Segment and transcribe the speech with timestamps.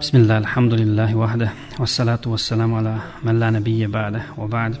[0.00, 4.76] بسم الله الحمد لله وحده والصلاة والسلام على من لا نبي بعده وبعد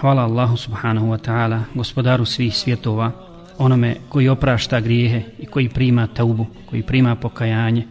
[0.00, 3.12] Hvala Allahu subhanahu wa ta'ala, gospodaru svih svjetova,
[3.58, 7.86] onome koji oprašta grijehe i koji prima taubu, koji prima pokajanje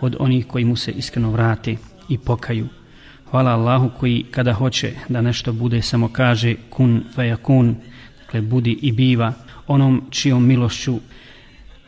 [0.00, 1.76] od onih koji mu se iskreno vrate
[2.08, 2.68] i pokaju.
[3.30, 7.76] Hvala Allahu koji kada hoće da nešto bude samo kaže kun fajakun,
[8.22, 9.32] dakle budi i biva,
[9.66, 10.98] onom čijom milošću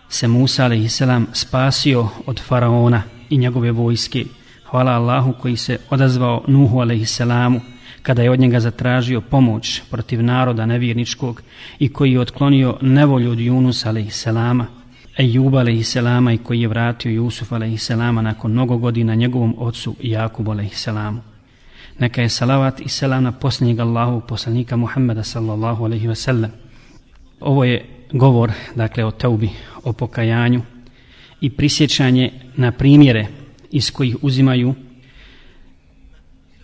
[0.09, 1.02] se Musa a.s.
[1.32, 4.25] spasio od faraona i njegove vojske.
[4.64, 7.20] Hvala Allahu koji se odazvao Nuhu a.s.
[8.02, 11.42] kada je od njega zatražio pomoć protiv naroda nevjerničkog
[11.78, 14.27] i koji je otklonio nevolju od Junusa a.s.
[15.19, 15.97] Ejuba a.s.
[16.34, 17.91] i koji je vratio Jusuf a.s.
[18.23, 20.88] nakon mnogo godina njegovom ocu Jakubu a.s.
[21.98, 26.50] Neka je salavat i selam na posljednjeg Allahu poslanika Muhammeda sallallahu alaihi ve sellem.
[27.41, 29.50] Ovo je govor, dakle, o taubi,
[29.84, 30.62] o pokajanju
[31.41, 33.26] i prisjećanje na primjere
[33.70, 34.74] iz kojih uzimaju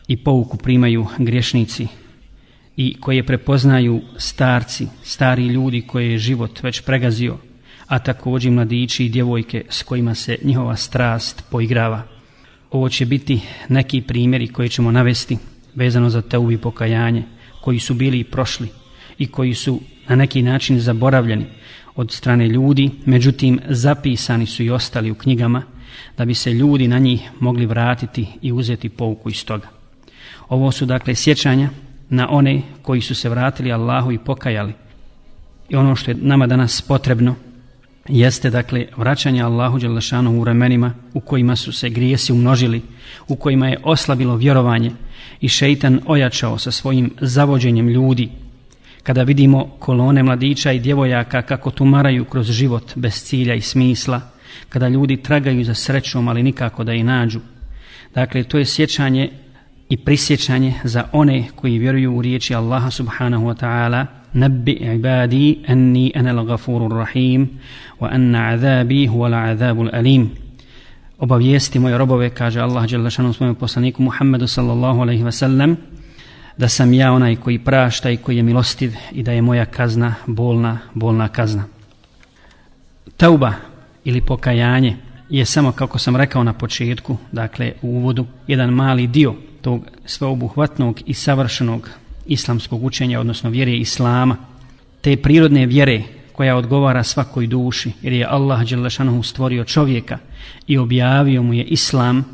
[0.09, 1.87] i pouku primaju griješnici
[2.77, 7.39] i koje prepoznaju starci, stari ljudi koje je život već pregazio,
[7.87, 12.03] a također mladići i djevojke s kojima se njihova strast poigrava.
[12.71, 15.39] Ovo će biti neki primjeri koje ćemo navesti
[15.75, 17.23] vezano za teubi pokajanje,
[17.61, 18.69] koji su bili i prošli
[19.19, 21.47] i koji su na neki način zaboravljeni
[21.95, 25.63] od strane ljudi, međutim zapisani su i ostali u knjigama
[26.17, 29.69] da bi se ljudi na njih mogli vratiti i uzeti pouku iz toga.
[30.49, 31.69] Ovo su dakle sjećanja
[32.09, 34.73] na one koji su se vratili Allahu i pokajali.
[35.69, 37.35] I ono što je nama danas potrebno
[38.09, 42.83] jeste dakle vraćanje Allahu Đelešanu u vremenima u kojima su se grijesi umnožili,
[43.29, 44.93] u kojima je oslabilo vjerovanje
[45.41, 48.29] i šeitan ojačao sa svojim zavođenjem ljudi.
[49.03, 54.21] Kada vidimo kolone mladića i djevojaka kako tumaraju kroz život bez cilja i smisla,
[54.69, 57.41] kada ljudi tragaju za srećom ali nikako da je nađu.
[58.15, 59.31] Dakle, to je sjećanje
[59.89, 66.13] i prisjećanje za one koji vjeruju u riječi Allaha subhanahu wa ta'ala Nabbi ibadi anni
[66.15, 67.49] ana al-ghafurur rahim
[68.01, 70.31] wa anna azabi huwa al-azabul alim
[71.19, 75.77] Obavijesti moje robove, kaže Allah dželle svojom poslaniku Muhammedu sallallahu alaihi ve sellem
[76.57, 80.15] da sam ja onaj koji prašta i koji je milostiv i da je moja kazna
[80.27, 81.65] bolna, bolna kazna.
[83.17, 83.53] Tauba
[84.05, 84.97] ili pokajanje
[85.31, 91.01] je samo, kako sam rekao na početku, dakle u uvodu, jedan mali dio tog sveobuhvatnog
[91.07, 91.91] i savršenog
[92.27, 94.37] islamskog učenja, odnosno vjere Islama,
[95.01, 96.03] te prirodne vjere
[96.33, 100.19] koja odgovara svakoj duši, jer je Allah Đelešanohu stvorio čovjeka
[100.67, 102.25] i objavio mu je Islam,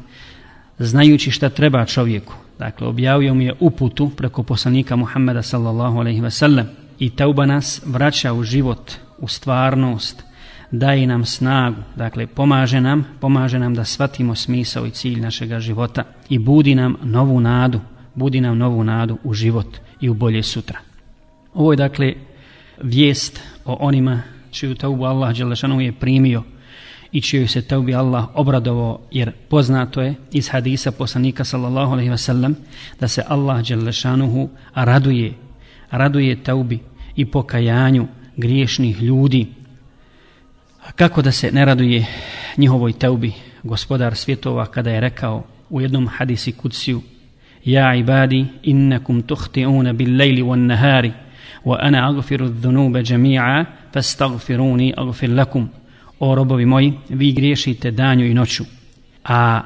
[0.79, 2.35] znajući šta treba čovjeku.
[2.59, 6.67] Dakle, objavio mu je uputu preko poslanika Muhammeda sallallahu alaihi ve sellem
[6.99, 10.23] i tauba nas vraća u život, u stvarnost,
[10.71, 16.05] daje nam snagu, dakle pomaže nam, pomaže nam da shvatimo smisao i cilj našega života
[16.29, 17.81] i budi nam novu nadu,
[18.15, 20.79] budi nam novu nadu u život i u bolje sutra.
[21.55, 22.15] Ovo je dakle
[22.83, 26.43] vijest o onima čiju taubu Allah Đelešanu je primio
[27.13, 32.19] i čiju se taubi Allah obradovao jer poznato je iz hadisa poslanika sallallahu alaihi ve
[32.19, 32.57] sellem
[33.01, 35.33] da se Allah Đelešanuhu raduje,
[35.91, 36.79] raduje taubi
[37.17, 38.07] i pokajanju
[38.37, 39.47] griješnih ljudi
[40.97, 42.07] kako da se ne raduje
[42.57, 47.03] njihovoj teubi gospodar svjetova kada je rekao u jednom hadisi kuciju
[47.67, 51.13] Ja ibadi innakum tuhti'una bil lejli wan nahari
[51.65, 55.69] wa ana agfiru dhunube džemi'a fastagfiruni agfir lakum.
[56.21, 58.65] O robovi moji, vi griješite danju i noću,
[59.25, 59.63] a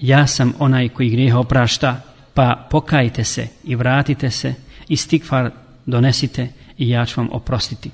[0.00, 2.00] ja sam onaj koji grijeha oprašta,
[2.34, 4.54] pa pokajte se i vratite se
[4.88, 5.50] i stikfar
[5.86, 7.90] donesite i ja ću vam oprostiti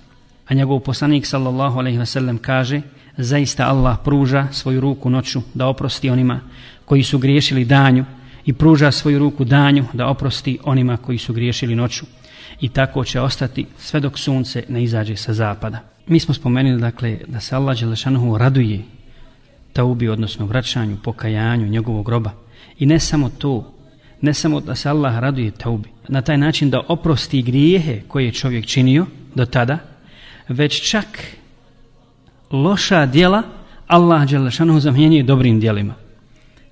[0.49, 2.81] a njegov poslanik sallallahu alejhi ve sellem kaže
[3.17, 6.41] zaista Allah pruža svoju ruku noću da oprosti onima
[6.85, 8.05] koji su griješili danju
[8.45, 12.07] i pruža svoju ruku danju da oprosti onima koji su griješili noću
[12.61, 15.81] i tako će ostati sve dok sunce ne izađe sa zapada.
[16.07, 18.83] Mi smo spomenuli dakle da se Allah Đelešanohu raduje
[19.73, 22.31] taubi, odnosno vraćanju, pokajanju njegovog groba.
[22.79, 23.75] I ne samo to,
[24.21, 28.33] ne samo da se Allah raduje taubi, na taj način da oprosti grijehe koje je
[28.33, 29.79] čovjek činio do tada,
[30.49, 31.07] već čak
[32.51, 33.43] loša djela
[33.87, 35.95] Allah Đelešanu zamjenjuje dobrim djelima.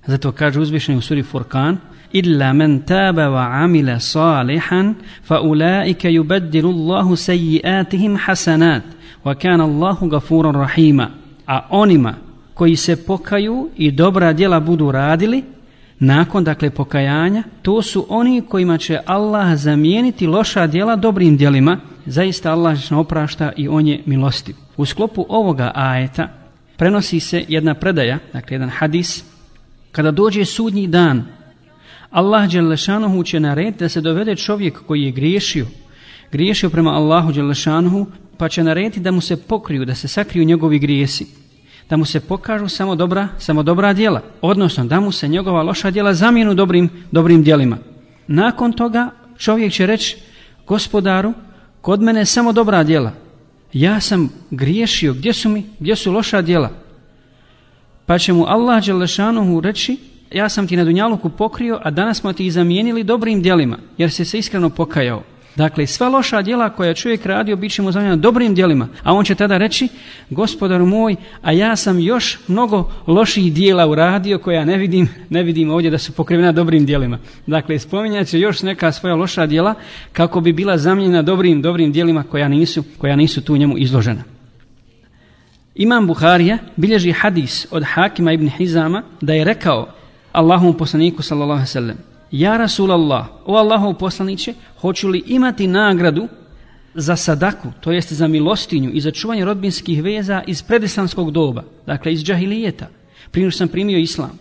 [0.06, 1.78] Zato kaže uzvišeni u suri Furkan
[2.12, 4.94] illa men taba wa amila salihan
[5.24, 8.82] fa ulaika yubaddilu Allahu sayyi'atihim hasanat
[9.24, 11.10] wa kana Allahu gafuran rahima
[11.46, 12.14] a onima
[12.54, 15.44] koji se pokaju i dobra djela budu radili
[15.98, 22.52] nakon dakle pokajanja to su oni kojima će Allah zamijeniti loša djela dobrim djelima zaista
[22.52, 24.56] Allah ne oprašta i on je milostiv.
[24.76, 26.28] U sklopu ovoga ajeta
[26.76, 29.24] prenosi se jedna predaja, dakle jedan hadis
[29.92, 31.24] kada dođe sudnji dan,
[32.10, 35.66] Allah Đelešanuhu će narediti da se dovede čovjek koji je griješio,
[36.32, 38.06] griješio prema Allahu Đelešanuhu,
[38.38, 41.26] pa će narediti da mu se pokriju, da se sakriju njegovi grijesi,
[41.90, 45.90] da mu se pokažu samo dobra, samo dobra djela, odnosno da mu se njegova loša
[45.90, 47.78] djela zamijenu dobrim, dobrim djelima.
[48.26, 50.16] Nakon toga čovjek će reći,
[50.66, 51.32] gospodaru,
[51.86, 53.12] kod mene je samo dobra djela.
[53.72, 56.70] Ja sam griješio, gdje su mi, gdje su loša djela?
[58.06, 59.96] Pa će mu Allah Đelešanuhu reći,
[60.32, 64.24] ja sam ti na Dunjaluku pokrio, a danas smo ti zamijenili dobrim djelima, jer si
[64.24, 65.22] se iskreno pokajao.
[65.56, 68.88] Dakle, sva loša djela koja čovjek radio, bit će mu zamljena dobrim djelima.
[69.02, 69.88] A on će tada reći,
[70.30, 75.70] gospodaru moj, a ja sam još mnogo loših djela uradio koja ne vidim, ne vidim
[75.70, 77.18] ovdje da su pokrivena dobrim djelima.
[77.46, 79.74] Dakle, spominjat će još neka svoja loša djela
[80.12, 84.22] kako bi bila zamijenjena dobrim, dobrim djelima koja nisu, koja nisu tu njemu izložena.
[85.74, 89.88] Imam Buharija bilježi hadis od Hakima ibn Hizama da je rekao
[90.32, 96.28] Allahom poslaniku sallallahu alaihi sallam Ja Rasulallah, o Allahov poslaniće, hoću li imati nagradu
[96.94, 102.12] za sadaku, to jest za milostinju i za čuvanje rodbinskih veza iz predislamskog doba, dakle
[102.12, 102.86] iz džahilijeta,
[103.30, 104.38] prije sam primio islam.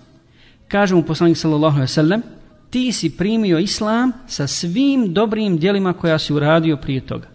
[0.67, 2.21] Kaže mu poslanik sallallahu alejhi ve sellem:
[2.69, 7.34] ti si primio islam sa svim dobrim djelima koja si uradio prije toga.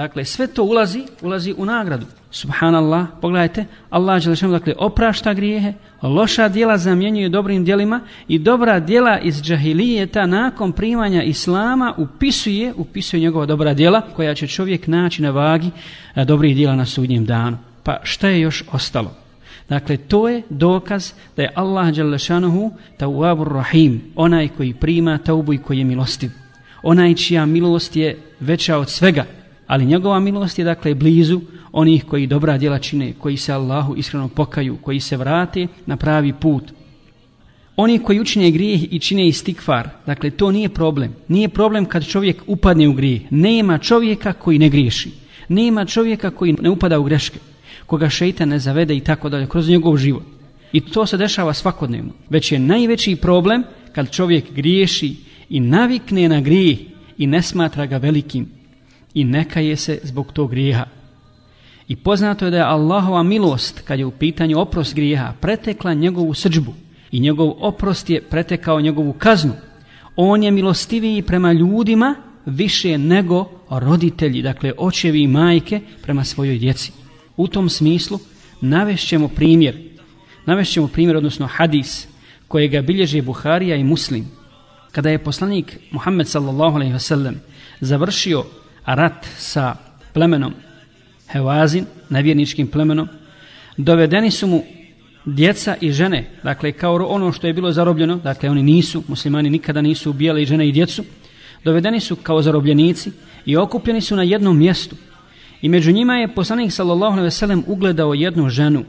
[0.00, 2.06] Dakle, sve to ulazi, ulazi u nagradu.
[2.30, 9.18] Subhanallah, pogledajte, Allah Đelešanu, dakle, oprašta grijehe, loša dijela zamjenjuje dobrim dijelima i dobra dijela
[9.18, 15.30] iz džahilijeta nakon primanja Islama upisuje, upisuje njegova dobra dijela koja će čovjek naći na
[15.30, 15.70] vagi
[16.14, 17.58] eh, dobrih dijela na sudnjem danu.
[17.82, 19.14] Pa šta je još ostalo?
[19.68, 25.58] Dakle, to je dokaz da je Allah Đelešanuhu tawabur rahim, onaj koji prima taubu i
[25.58, 26.30] koji je milostiv.
[26.82, 29.24] Onaj čija milost je veća od svega,
[29.70, 31.40] ali njegova milost je dakle blizu
[31.72, 36.32] onih koji dobra djela čine, koji se Allahu iskreno pokaju, koji se vrate na pravi
[36.32, 36.72] put.
[37.76, 41.14] Oni koji učine grijeh i čine istikvar, dakle to nije problem.
[41.28, 43.22] Nije problem kad čovjek upadne u grijeh.
[43.30, 45.10] Nema čovjeka koji ne griješi.
[45.48, 47.38] Nema čovjeka koji ne upada u greške,
[47.86, 50.24] koga šeitan ne zavede i tako dalje, kroz njegov život.
[50.72, 52.12] I to se dešava svakodnevno.
[52.30, 53.62] Već je najveći problem
[53.92, 55.16] kad čovjek griješi
[55.48, 56.78] i navikne na grijeh
[57.18, 58.59] i ne smatra ga velikim
[59.14, 60.86] i neka je se zbog tog grijeha.
[61.88, 66.34] I poznato je da je Allahova milost, kad je u pitanju oprost grijeha, pretekla njegovu
[66.34, 66.74] srđbu
[67.10, 69.52] i njegov oprost je pretekao njegovu kaznu.
[70.16, 72.14] On je milostiviji prema ljudima
[72.46, 76.92] više nego roditelji, dakle očevi i majke prema svojoj djeci.
[77.36, 78.18] U tom smislu
[78.60, 79.76] navešćemo primjer,
[80.46, 82.08] navešćemo primjer, odnosno hadis,
[82.48, 84.26] kojega bilježe Buharija i Muslim.
[84.92, 87.40] Kada je poslanik Muhammed sallallahu alaihi ve sellem
[87.80, 88.44] završio
[88.84, 89.74] rat sa
[90.12, 90.54] plemenom
[91.32, 93.08] Hevazin, nevjerničkim plemenom,
[93.76, 94.62] dovedeni su mu
[95.24, 99.82] djeca i žene, dakle kao ono što je bilo zarobljeno, dakle oni nisu, muslimani nikada
[99.82, 101.04] nisu ubijali žene i djecu,
[101.64, 103.10] dovedeni su kao zarobljenici
[103.46, 104.96] i okupljeni su na jednom mjestu.
[105.62, 108.84] I među njima je poslanik sallallahu alejhi ve sellem ugledao jednu ženu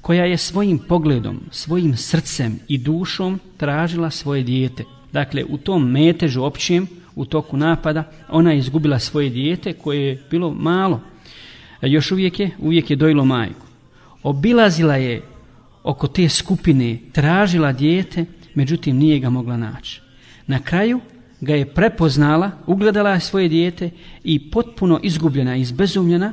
[0.00, 4.84] koja je svojim pogledom, svojim srcem i dušom tražila svoje dijete.
[5.12, 10.22] Dakle, u tom metežu općem, u toku napada, ona je izgubila svoje dijete koje je
[10.30, 11.00] bilo malo.
[11.82, 13.66] E, još uvijek je, uvijek je dojilo majku.
[14.22, 15.22] Obilazila je
[15.82, 18.24] oko te skupine, tražila dijete,
[18.54, 20.00] međutim nije ga mogla naći.
[20.46, 21.00] Na kraju
[21.40, 23.90] ga je prepoznala, ugledala je svoje dijete
[24.24, 26.32] i potpuno izgubljena, izbezumljena,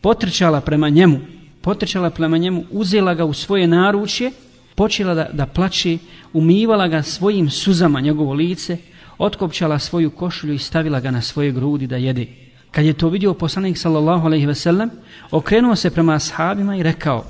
[0.00, 1.20] potrčala prema njemu,
[1.60, 4.30] potrčala prema njemu, uzela ga u svoje naručje,
[4.74, 5.98] počela da, da plaće,
[6.32, 8.76] umivala ga svojim suzama njegovo lice,
[9.22, 12.26] otkopčala svoju košulju i stavila ga na svoje grudi da jede.
[12.70, 14.90] Kad je to vidio poslanik sallallahu alejhi ve sellem,
[15.30, 17.24] okrenuo se prema ashabima i rekao: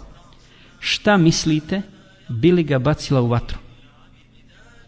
[0.81, 1.83] "Šta mislite,
[2.29, 3.59] bili ga bacila u vatru?"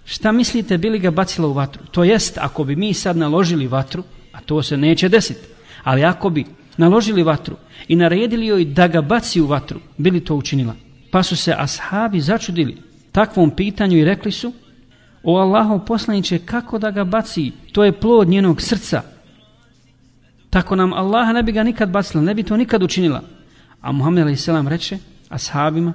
[0.04, 1.82] Šta mislite, bili ga bacila u vatru?
[1.90, 5.40] To jest, ako bi mi sad naložili vatru, a to se neće desiti,
[5.82, 6.44] ali ako bi
[6.76, 7.56] naložili vatru
[7.88, 10.74] i naredili joj da ga baci u vatru, bili to učinila.
[11.10, 12.76] Pa su se ashabi začudili
[13.12, 14.52] takvom pitanju i rekli su,
[15.24, 17.52] O Allahov poslaniće, kako da ga baci?
[17.72, 19.02] To je plod njenog srca.
[20.50, 23.22] Tako nam Allah ne bi ga nikad bacila, ne bi to nikad učinila.
[23.80, 24.48] A Muhammed a.s.
[24.68, 25.92] reče ashabima,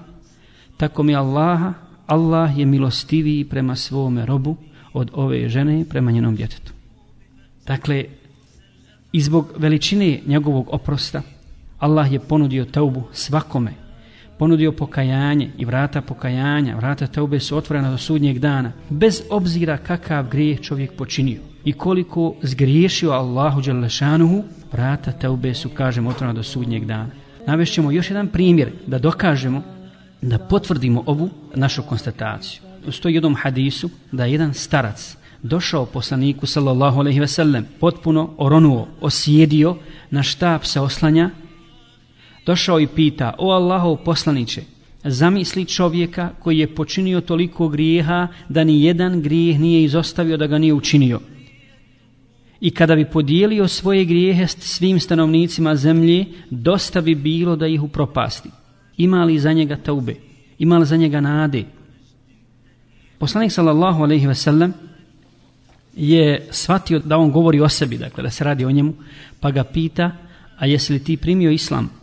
[0.77, 1.73] tako mi Allaha,
[2.07, 4.55] Allah je milostiviji prema svome robu
[4.93, 6.73] od ove žene prema njenom djetetu.
[7.67, 8.05] Dakle,
[9.11, 11.21] izbog veličine njegovog oprosta,
[11.79, 13.88] Allah je ponudio taubu svakome
[14.39, 20.27] ponudio pokajanje i vrata pokajanja, vrata teube su otvorena do sudnjeg dana, bez obzira kakav
[20.29, 26.85] grijeh čovjek počinio i koliko zgriješio Allahu Đalešanuhu, vrata teube su, kažem, otvorena do sudnjeg
[26.85, 27.09] dana.
[27.47, 29.61] Navešćemo još jedan primjer da dokažemo,
[30.21, 32.61] da potvrdimo ovu našu konstataciju.
[32.91, 38.87] stoji jednom hadisu da je jedan starac došao poslaniku sallallahu alejhi ve sellem potpuno oronuo,
[39.01, 39.75] osjedio
[40.11, 41.29] na štab se oslanja
[42.45, 44.63] došao i pita o Allahov poslanice
[45.03, 50.57] zamisli čovjeka koji je počinio toliko grijeha da ni jedan grijeh nije izostavio da ga
[50.57, 51.19] nije učinio.
[52.61, 57.83] I kada bi podijelio svoje grijehe s svim stanovnicima zemlje dosta bi bilo da ih
[57.83, 58.49] upropasti.
[58.97, 60.15] Ima li za njega taube?
[60.59, 61.63] Ima li za njega nade?
[63.17, 64.73] Poslanik sallallahu alejhi ve sellem
[65.95, 68.93] je shvatio da on govori o sebi, dakle da se radi o njemu,
[69.39, 70.11] pa ga pita,
[70.57, 71.98] a jesi li ti primio islam?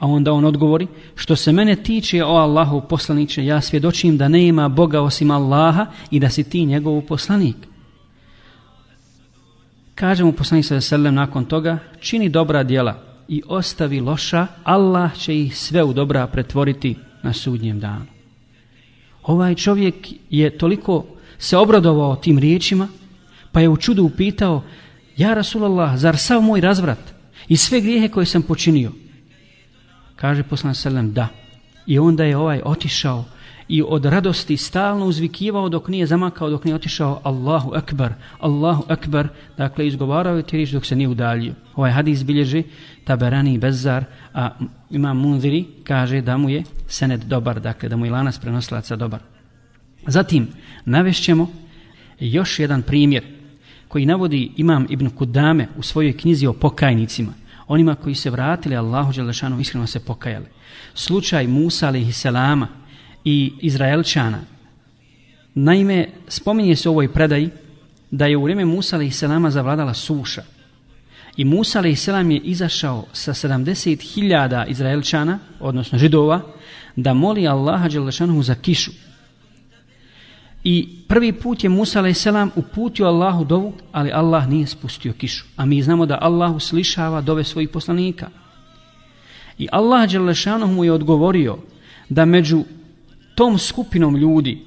[0.00, 4.46] A onda on odgovori, što se mene tiče o Allahu poslaniče, ja svjedočim da ne
[4.46, 7.56] ima Boga osim Allaha i da si ti njegov poslanik.
[9.94, 15.36] Kaže mu poslanik sa veselem nakon toga, čini dobra djela i ostavi loša, Allah će
[15.36, 18.06] ih sve u dobra pretvoriti na sudnjem danu.
[19.22, 19.94] Ovaj čovjek
[20.30, 21.04] je toliko
[21.38, 22.88] se obradovao tim riječima,
[23.52, 24.62] pa je u čudu upitao,
[25.16, 27.14] ja Rasulallah, zar sav moj razvrat
[27.48, 28.92] i sve grijehe koje sam počinio?
[30.20, 31.28] Kaže poslan Selem, da.
[31.86, 33.24] I onda je ovaj otišao
[33.68, 39.28] i od radosti stalno uzvikivao dok nije zamakao, dok nije otišao Allahu Akbar, Allahu Akbar,
[39.56, 41.54] dakle izgovarao je ti dok se nije udaljio.
[41.76, 42.62] Ovaj hadis bilježi
[43.04, 44.50] Taberani i Bezzar, a
[44.90, 49.20] imam Munziri kaže da mu je sened dobar, dakle da mu je lanas prenoslaca dobar.
[50.06, 50.48] Zatim,
[50.84, 51.48] navešćemo
[52.20, 53.24] još jedan primjer
[53.88, 57.32] koji navodi imam Ibn Kudame u svojoj knjizi o pokajnicima,
[57.70, 60.46] onima koji se vratili Allahu Đelešanu iskreno se pokajali.
[60.94, 62.68] Slučaj Musa alaihi selama
[63.24, 64.38] i Izraelčana.
[65.54, 67.50] Naime, spominje se u ovoj predaji
[68.10, 70.42] da je u vrijeme Musa alaihi selama zavladala suša.
[71.36, 76.40] I Musa alaihi selam je izašao sa 70.000 Izraelčana, odnosno židova,
[76.96, 78.90] da moli Allaha Đelešanu za kišu.
[80.64, 82.26] I prvi put je Musa a.s.
[82.56, 85.44] uputio Allahu dovu, ali Allah nije spustio kišu.
[85.56, 88.30] A mi znamo da Allah uslišava dove svojih poslanika.
[89.58, 91.58] I Allah Đelešanohu mu je odgovorio
[92.08, 92.64] da među
[93.34, 94.58] tom skupinom ljudi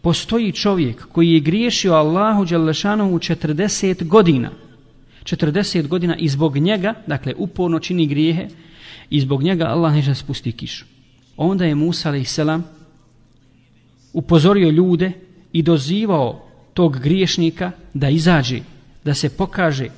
[0.00, 4.50] postoji čovjek koji je griješio Allahu Đelešanohu u 40 godina.
[5.24, 8.48] 40 godina i zbog njega, dakle uporno čini grijehe,
[9.10, 10.84] i zbog njega Allah neće spusti kišu.
[11.36, 12.38] Onda je Musa a.s.
[14.12, 15.12] upozorio ljude
[15.54, 16.42] i dozivao
[16.74, 18.60] tog griješnika da izađe,
[19.04, 19.88] da se pokaže,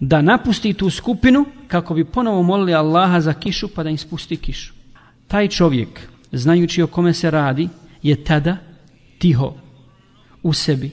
[0.00, 4.36] da napusti tu skupinu kako bi ponovo molili Allaha za kišu pa da im spusti
[4.36, 4.72] kišu.
[5.28, 6.00] Taj čovjek,
[6.32, 7.68] znajući o kome se radi,
[8.02, 8.56] je tada
[9.18, 9.54] tiho
[10.42, 10.90] u sebi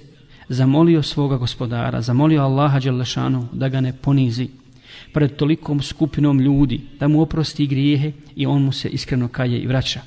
[0.49, 4.49] zamolio svoga gospodara, zamolio Allaha Đelešanu da ga ne ponizi
[5.13, 9.67] pred tolikom skupinom ljudi, da mu oprosti grijehe i on mu se iskreno kaje i
[9.67, 10.01] vraća.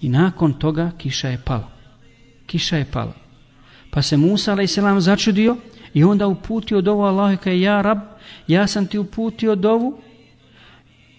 [0.00, 1.71] I nakon toga kiša je pala
[2.52, 3.14] kiša je pala.
[3.90, 4.78] Pa se Musa a.s.
[4.98, 5.56] začudio
[5.94, 7.98] i onda uputio dovu Allahu kaj ja rab,
[8.46, 9.98] ja sam ti uputio dovu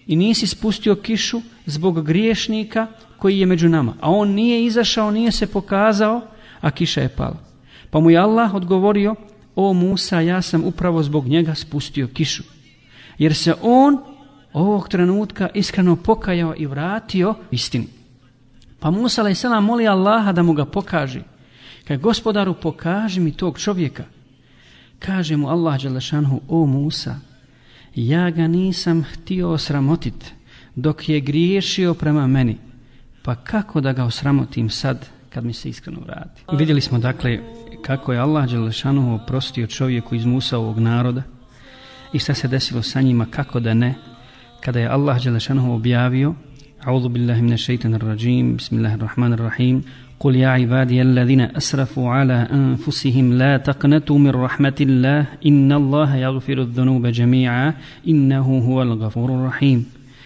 [0.06, 2.86] i nisi spustio kišu zbog griješnika
[3.18, 3.94] koji je među nama.
[4.00, 6.20] A on nije izašao, nije se pokazao,
[6.60, 7.38] a kiša je pala.
[7.90, 9.14] Pa mu je Allah odgovorio,
[9.56, 12.42] o Musa, ja sam upravo zbog njega spustio kišu.
[13.18, 13.98] Jer se on
[14.52, 17.93] ovog trenutka iskreno pokajao i vratio istinu.
[18.84, 19.44] Pa Musa a.s.
[19.62, 21.22] moli Allaha da mu ga pokaže.
[21.88, 24.04] Kaj gospodaru pokaži mi tog čovjeka.
[24.98, 27.16] Kaže mu Allah Đelešanhu, o Musa,
[27.94, 30.34] ja ga nisam htio osramotit
[30.76, 32.58] dok je griješio prema meni.
[33.22, 36.42] Pa kako da ga osramotim sad kad mi se iskreno vrati?
[36.52, 37.38] Vidjeli smo dakle
[37.82, 41.22] kako je Allah Đelešanhu oprostio čovjeku iz Musa ovog naroda
[42.12, 43.94] i šta se desilo sa njima, kako da ne,
[44.60, 46.34] kada je Allah Đelešanhu objavio
[46.87, 49.83] أعوذ بالله من الشيطان الرجيم بسم الله الرحمن الرحيم
[50.19, 56.61] قل يا عبادي الذين أسرفوا على أنفسهم لا تقنطوا من رحمة الله إن الله يغفر
[56.61, 57.73] الذنوب جميعا
[58.07, 59.85] إنه هو الغفور الرحيم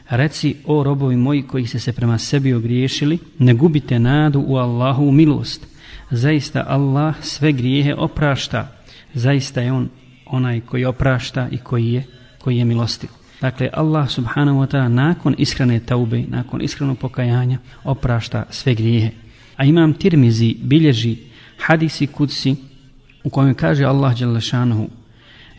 [0.09, 5.11] Reci, o robovi moji koji ste se prema sebi ogriješili, ne gubite nadu u Allahu
[5.11, 5.67] milost.
[6.11, 8.67] Zaista Allah sve grijehe oprašta.
[9.13, 9.89] Zaista je On
[10.25, 12.03] onaj koji oprašta i koji je,
[12.39, 13.09] koji je milostiv.
[13.40, 19.10] Dakle, Allah subhanahu wa ta'ala nakon iskrene taube, nakon iskrenog pokajanja, oprašta sve grijehe.
[19.56, 21.16] A imam tirmizi, bilježi,
[21.58, 22.56] hadisi, kudsi,
[23.24, 24.88] u kojem kaže Allah djelašanuhu,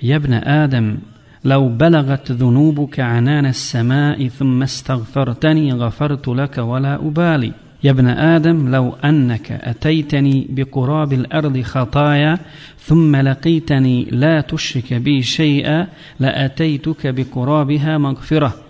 [0.02, 0.98] Jebne Adam,
[1.46, 7.54] لو بلغت ذنوبك عنان السماء ثم استغفرتني غفرت لك ولا أبالي
[7.85, 12.39] يا ابن آدم لو أنك أتيتني بقراب الأرض خطايا
[12.79, 15.89] ثم لقيتني لا تشرك بي شيئا
[16.21, 18.65] لأتيتك بقرابها مغفرة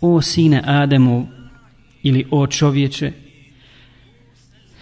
[0.00, 1.28] O sine Ademu
[2.02, 3.12] ili o čovječe,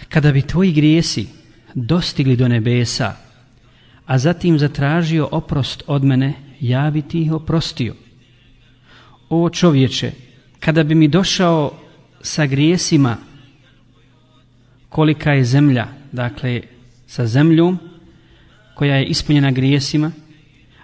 [0.08, 1.26] Kada bi tvoji grijesi
[1.74, 3.16] dostigli do nebesa,
[4.06, 7.94] a zatim zatražio oprost od mene, ja bi ti ih oprostio.
[9.28, 10.12] O čovječe,
[10.60, 11.72] kada bi mi došao
[12.20, 13.16] sa grijesima
[14.91, 16.61] kolika je zemlja, dakle
[17.07, 17.77] sa zemljom
[18.75, 20.11] koja je ispunjena grijesima,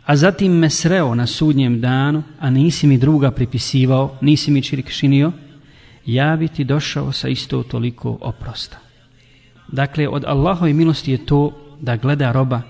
[0.06, 5.32] a zatim me sreo na sudnjem danu, a nisi mi druga pripisivao, nisi mi činio,
[6.06, 8.78] ja bi ti došao sa isto toliko oprosta.
[9.68, 12.62] Dakle, od Allahove milosti je to da gleda roba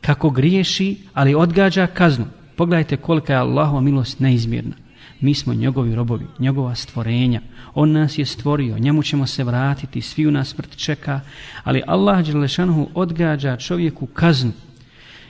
[0.00, 2.24] kako griješi, ali odgađa kaznu.
[2.56, 4.85] Pogledajte kolika je Allahova milost neizmjerna.
[5.20, 7.40] Mi smo njegovi robovi, njegova stvorenja.
[7.74, 11.20] On nas je stvorio, njemu ćemo se vratiti, svi u nas smrt čeka,
[11.64, 14.52] ali Allah Đelešanhu odgađa čovjeku kaznu,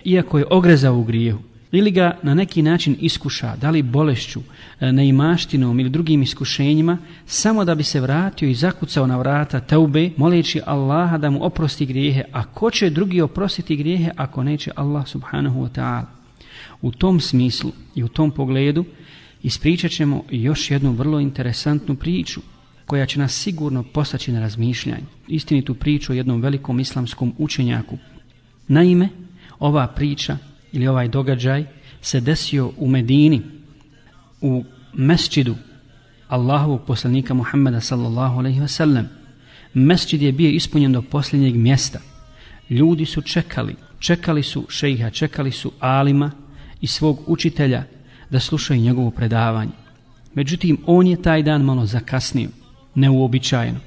[0.05, 1.39] iako je ogrezao u grijehu
[1.73, 4.41] ili ga na neki način iskuša, da li bolešću,
[4.81, 10.11] e, neimaštinom ili drugim iskušenjima, samo da bi se vratio i zakucao na vrata teube,
[10.17, 15.09] moleći Allaha da mu oprosti grijehe, a ko će drugi oprostiti grijehe ako neće Allah
[15.09, 16.05] subhanahu wa ta'ala.
[16.83, 18.85] U tom smislu i u tom pogledu
[19.47, 22.41] ispričat ćemo još jednu vrlo interesantnu priču
[22.87, 25.05] koja će nas sigurno postaći na razmišljanje.
[25.29, 27.99] Istinitu priču o jednom velikom islamskom učenjaku.
[28.69, 29.09] Naime,
[29.59, 30.39] ova priča
[30.73, 31.65] ili ovaj događaj
[32.01, 33.43] se desio u Medini,
[34.41, 35.55] u mesčidu
[36.29, 39.09] Allahovog poslanika Muhammeda sallallahu alaihi ve sellem.
[39.75, 42.01] Mesčid je bio ispunjen do posljednjeg mjesta.
[42.71, 46.31] Ljudi su čekali, čekali su šejha, čekali su alima
[46.81, 47.96] i svog učitelja
[48.31, 49.73] da slušaju njegovo predavanje.
[50.35, 52.49] Međutim, on je taj dan malo zakasnio,
[52.95, 53.79] neuobičajeno.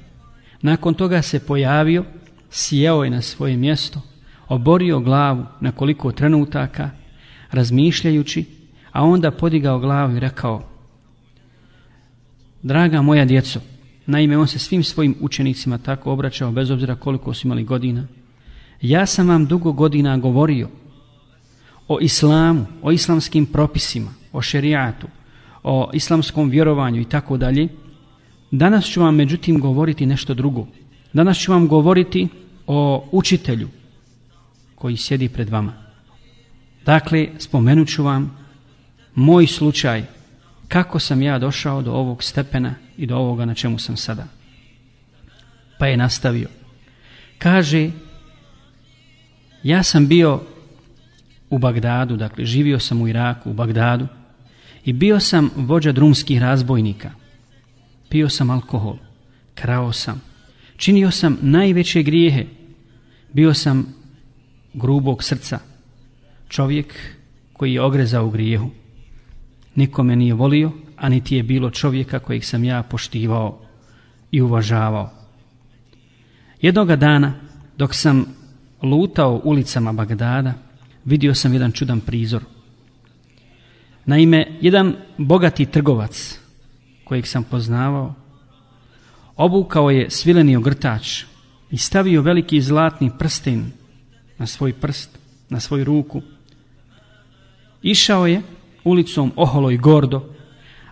[0.62, 2.04] Nakon toga se pojavio,
[2.50, 4.00] sjeo je na svoje mjesto,
[4.48, 6.90] oborio glavu na koliko trenutaka,
[7.50, 8.44] razmišljajući,
[8.92, 10.70] a onda podigao glavu i rekao
[12.62, 13.60] Draga moja djeco,
[14.06, 18.06] naime on se svim svojim učenicima tako obraćao, bez obzira koliko su imali godina,
[18.80, 20.68] ja sam vam dugo godina govorio
[21.88, 25.06] o islamu, o islamskim propisima, o šerijatu,
[25.62, 27.68] o islamskom vjerovanju i tako dalje,
[28.50, 30.66] danas ću vam međutim govoriti nešto drugo.
[31.12, 32.28] Danas ću vam govoriti
[32.66, 33.68] o učitelju,
[34.74, 35.72] koji sjedi pred vama.
[36.84, 38.36] Dakle, spomenut ću vam
[39.14, 40.04] moj slučaj,
[40.68, 44.24] kako sam ja došao do ovog stepena i do ovoga na čemu sam sada.
[45.78, 46.48] Pa je nastavio.
[47.38, 47.90] Kaže,
[49.62, 50.40] ja sam bio
[51.50, 54.06] u Bagdadu, dakle živio sam u Iraku, u Bagdadu
[54.84, 57.10] i bio sam vođa drumskih razbojnika.
[58.08, 58.96] Pio sam alkohol,
[59.54, 60.22] krao sam,
[60.76, 62.46] činio sam najveće grijehe,
[63.32, 63.94] bio sam
[64.74, 65.58] grubog srca,
[66.48, 66.94] čovjek
[67.52, 68.70] koji je ogrezao u grijehu.
[69.74, 73.60] Nikome nije volio, a niti je bilo čovjeka kojeg sam ja poštivao
[74.30, 75.10] i uvažavao.
[76.60, 77.34] Jednoga dana,
[77.76, 78.26] dok sam
[78.82, 80.54] lutao ulicama Bagdada,
[81.04, 82.42] vidio sam jedan čudan prizor.
[84.10, 86.38] Naime, jedan bogati trgovac,
[87.04, 88.14] kojeg sam poznavao,
[89.36, 91.22] obukao je svileni ogrtač
[91.70, 93.70] i stavio veliki zlatni prsten
[94.38, 95.18] na svoj prst,
[95.48, 96.22] na svoju ruku.
[97.82, 98.42] Išao je
[98.84, 100.34] ulicom oholo i gordo,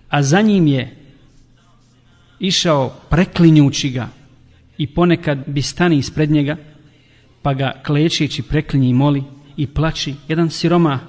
[0.09, 0.97] a za njim je
[2.39, 4.09] išao preklinjući ga
[4.79, 6.57] i ponekad bi stani ispred njega,
[7.43, 9.25] pa ga klečeći preklinji i moli
[9.57, 11.01] i plači jedan siroma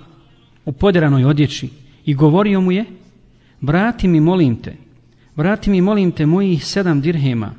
[0.65, 1.78] u poderanoj odjeći
[2.09, 2.85] i govorio mu je,
[3.61, 4.73] vrati mi molim te,
[5.35, 7.53] vrati mi molim te mojih sedam dirhema,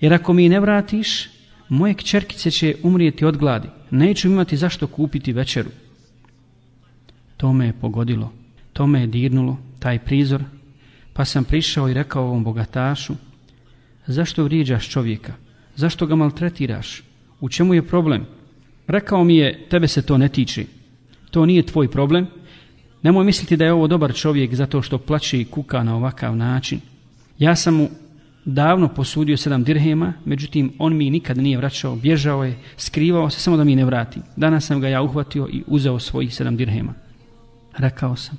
[0.00, 1.28] jer ako mi ne vratiš,
[1.68, 5.70] moje kćerkice će umrijeti od gladi neću imati zašto kupiti večeru.
[7.36, 8.32] To me je pogodilo,
[8.72, 10.42] to me je dirnulo, taj prizor,
[11.12, 13.14] pa sam prišao i rekao ovom bogatašu,
[14.06, 15.34] zašto vrijeđaš čovjeka,
[15.74, 17.02] zašto ga maltretiraš,
[17.40, 18.26] u čemu je problem?
[18.86, 20.64] Rekao mi je, tebe se to ne tiče,
[21.30, 22.26] to nije tvoj problem,
[23.02, 26.80] nemoj misliti da je ovo dobar čovjek zato što plaće i kuka na ovakav način.
[27.38, 27.88] Ja sam mu
[28.44, 33.56] davno posudio sedam dirhema, međutim on mi nikad nije vraćao, bježao je, skrivao se samo
[33.56, 34.20] da mi ne vrati.
[34.36, 36.94] Danas sam ga ja uhvatio i uzeo svojih sedam dirhema.
[37.76, 38.38] Rekao sam,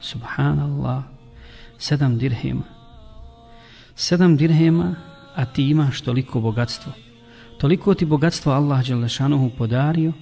[0.00, 1.02] subhanallah,
[1.78, 2.62] sedam dirhema.
[3.94, 4.94] Sedam dirhema,
[5.34, 6.92] a ti imaš toliko bogatstvo.
[7.58, 10.12] Toliko ti bogatstvo Allah Đalešanuhu podario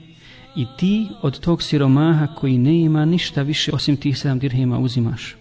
[0.56, 5.36] i ti od tog siromaha koji ne ima ništa više osim tih sedam dirhema uzimaš.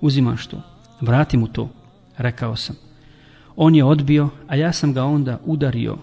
[0.00, 0.62] Uzimaš to.
[1.00, 1.68] Vrati mu to.
[2.16, 2.76] Rekao sam.
[3.56, 5.98] On je odbio, a ja sam ga onda udario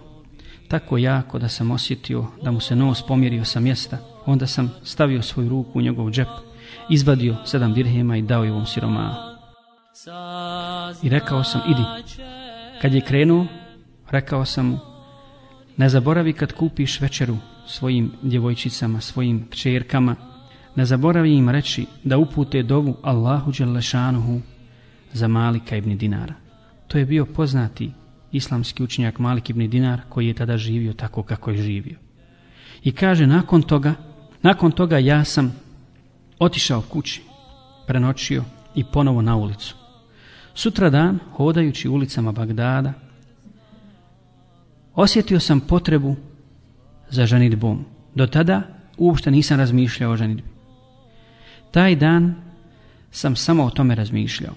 [0.67, 3.97] tako jako da sam osjetio da mu se nos pomjerio sa mjesta.
[4.25, 6.27] Onda sam stavio svoju ruku u njegov džep,
[6.89, 9.15] izvadio sedam dirhema i dao je ovom siromahu.
[11.03, 11.82] I rekao sam, idi.
[12.82, 13.45] Kad je krenuo,
[14.12, 14.77] rekao sam mu,
[15.77, 20.15] Ne zaboravi kad kupiš večeru svojim djevojčicama, svojim kćerkama,
[20.75, 24.41] ne zaboravi im reći da upute dovu Allahu Đelešanuhu
[25.13, 26.34] za Malika ibn Dinara.
[26.88, 27.91] To je bio poznati
[28.32, 31.97] islamski učenjak Malik ibn Dinar koji je tada živio tako kako je živio.
[32.84, 33.93] I kaže nakon toga,
[34.41, 35.56] nakon toga ja sam
[36.39, 37.21] otišao kući,
[37.88, 38.43] prenoćio
[38.75, 39.75] i ponovo na ulicu.
[40.53, 42.93] Sutra dan, hodajući ulicama Bagdada,
[44.95, 46.15] osjetio sam potrebu
[47.10, 47.86] za ženitbom.
[48.15, 48.62] Do tada
[48.98, 50.50] uopšte nisam razmišljao o ženitbi.
[51.72, 52.36] Taj dan
[53.12, 54.54] sam samo o tome razmišljao.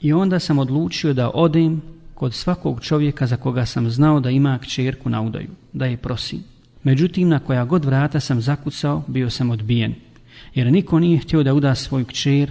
[0.00, 1.82] I onda sam odlučio da odem
[2.14, 6.42] kod svakog čovjeka za koga sam znao da ima kćerku na udaju, da je prosim.
[6.82, 9.94] Međutim, na koja god vrata sam zakucao, bio sam odbijen,
[10.54, 12.50] jer niko nije htio da uda svoju kćer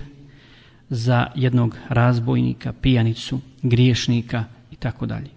[0.90, 5.30] za jednog razbojnika, pijanicu, griješnika i tako dalje.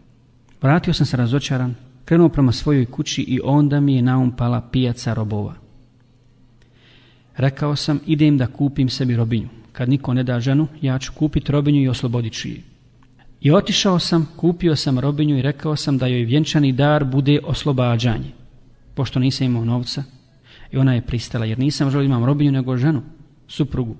[0.62, 5.54] Vratio sam se razočaran, krenuo prema svojoj kući i onda mi je naumpala pijaca robova.
[7.36, 9.48] Rekao sam, idem da kupim sebi robinju.
[9.72, 12.60] Kad niko ne da ženu, ja ću kupiti robinju i oslobodit ću je.
[13.40, 18.32] I otišao sam, kupio sam robinju i rekao sam da joj vjenčani dar bude oslobađanje.
[18.94, 20.04] Pošto nisam imao novca,
[20.72, 23.02] i ona je pristala, jer nisam želio imam robinju nego ženu,
[23.48, 23.96] suprugu,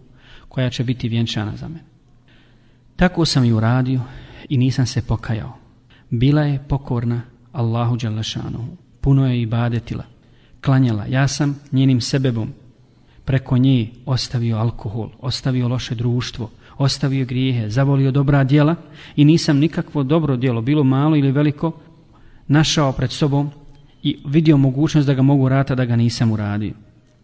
[0.48, 1.84] koja će biti vjenčana za mene.
[2.96, 4.00] Tako sam ju uradio
[4.48, 5.58] i nisam se pokajao.
[6.10, 7.20] Bila je pokorna
[7.54, 8.76] Allahu Đalešanohu.
[9.00, 10.04] Puno je ibadetila.
[10.60, 11.06] Klanjala.
[11.06, 12.52] Ja sam njenim sebebom
[13.24, 18.76] preko nje ostavio alkohol, ostavio loše društvo, ostavio grijehe, zavolio dobra djela
[19.16, 21.72] i nisam nikakvo dobro djelo, bilo malo ili veliko,
[22.46, 23.50] našao pred sobom
[24.02, 26.74] i vidio mogućnost da ga mogu rata da ga nisam uradio.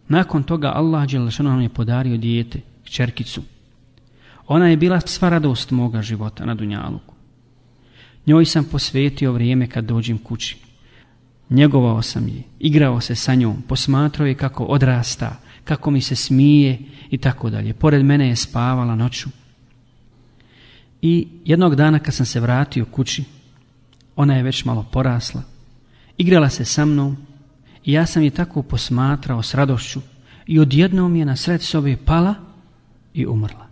[0.09, 3.43] Nakon toga Allah Đelešanu je podario dijete, čerkicu.
[4.49, 7.15] Ona je bila sva radost moga života na Dunjaluku.
[8.27, 10.57] Njoj sam posvetio vrijeme kad dođem kući.
[11.51, 16.79] Njegovao sam je, igrao se sa njom, posmatrao je kako odrasta, kako mi se smije
[17.11, 17.75] i tako dalje.
[17.75, 19.29] Pored mene je spavala noću.
[21.03, 23.25] I jednog dana kad sam se vratio kući,
[24.17, 25.43] ona je već malo porasla,
[26.19, 27.17] igrala se sa mnom
[27.85, 30.01] i ja sam je tako posmatrao s radošću
[30.47, 32.35] i odjednom je na sred sobe pala
[33.15, 33.67] i umrla.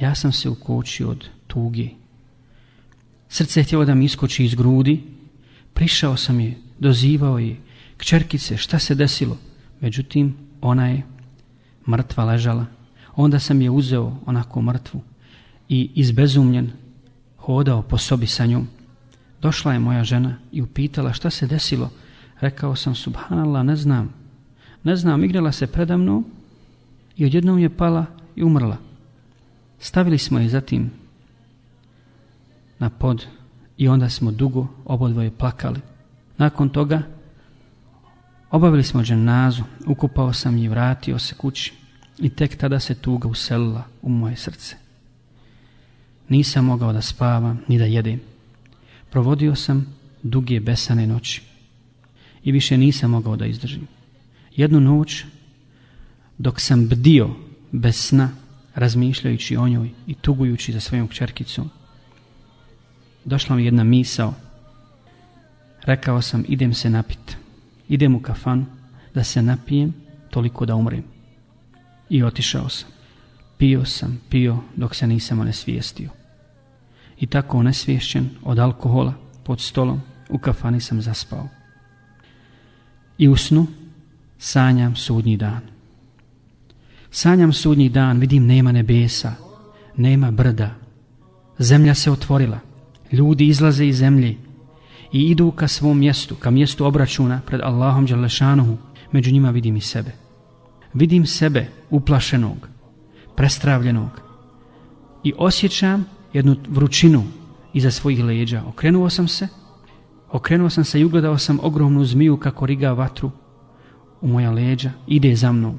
[0.00, 1.88] Ja sam se ukočio od tuge.
[3.28, 5.02] Srce je htjelo da mi iskoči iz grudi.
[5.74, 7.56] Prišao sam je, dozivao je,
[7.96, 9.38] kćerkice, šta se desilo?
[9.80, 11.02] Međutim, ona je
[11.88, 12.66] mrtva ležala.
[13.16, 15.00] Onda sam je uzeo onako mrtvu
[15.68, 16.70] i izbezumljen
[17.36, 18.68] hodao po sobi sa njom.
[19.42, 21.90] Došla je moja žena i upitala šta se desilo.
[22.40, 24.12] Rekao sam, subhanallah, ne znam.
[24.84, 26.22] Ne znam, igrala se predamno
[27.16, 28.76] i odjednom je pala i umrla.
[29.78, 31.05] Stavili smo je zatim
[32.78, 33.26] na pod
[33.76, 35.80] i onda smo dugo obodvoje plakali.
[36.38, 37.02] Nakon toga
[38.50, 41.72] obavili smo dženazu, ukupao sam i vratio se kući
[42.18, 44.76] i tek tada se tuga uselila u moje srce.
[46.28, 48.20] Nisam mogao da spavam ni da jedem.
[49.10, 49.86] Provodio sam
[50.22, 51.42] duge besane noći
[52.44, 53.86] i više nisam mogao da izdržim.
[54.56, 55.24] Jednu noć,
[56.38, 57.30] dok sam bdio
[57.72, 58.30] bez sna,
[58.74, 61.70] razmišljajući o njoj i tugujući za svojom kćerkicom,
[63.26, 64.34] došla mi jedna misao.
[65.82, 67.36] Rekao sam, idem se napit.
[67.88, 68.66] Idem u kafanu
[69.14, 69.94] da se napijem
[70.30, 71.04] toliko da umrem.
[72.10, 72.88] I otišao sam.
[73.58, 76.10] Pio sam, pio dok se nisam onesvijestio.
[77.20, 81.48] I tako onesvješćen od alkohola pod stolom u kafani sam zaspao.
[83.18, 83.66] I u snu
[84.38, 85.60] sanjam sudnji dan.
[87.10, 89.32] Sanjam sudnji dan, vidim nema nebesa,
[89.96, 90.74] nema brda.
[91.58, 92.60] Zemlja se otvorila,
[93.12, 94.36] ljudi izlaze iz zemlje
[95.12, 98.76] i idu ka svom mjestu, ka mjestu obračuna pred Allahom Đalešanuhu.
[99.12, 100.10] Među njima vidim i sebe.
[100.94, 102.68] Vidim sebe uplašenog,
[103.36, 104.20] prestravljenog
[105.24, 107.24] i osjećam jednu vrućinu
[107.72, 108.62] iza svojih leđa.
[108.66, 109.48] Okrenuo sam se,
[110.30, 113.30] okrenuo sam se i ugledao sam ogromnu zmiju kako riga vatru
[114.20, 115.78] u moja leđa, ide za mnom.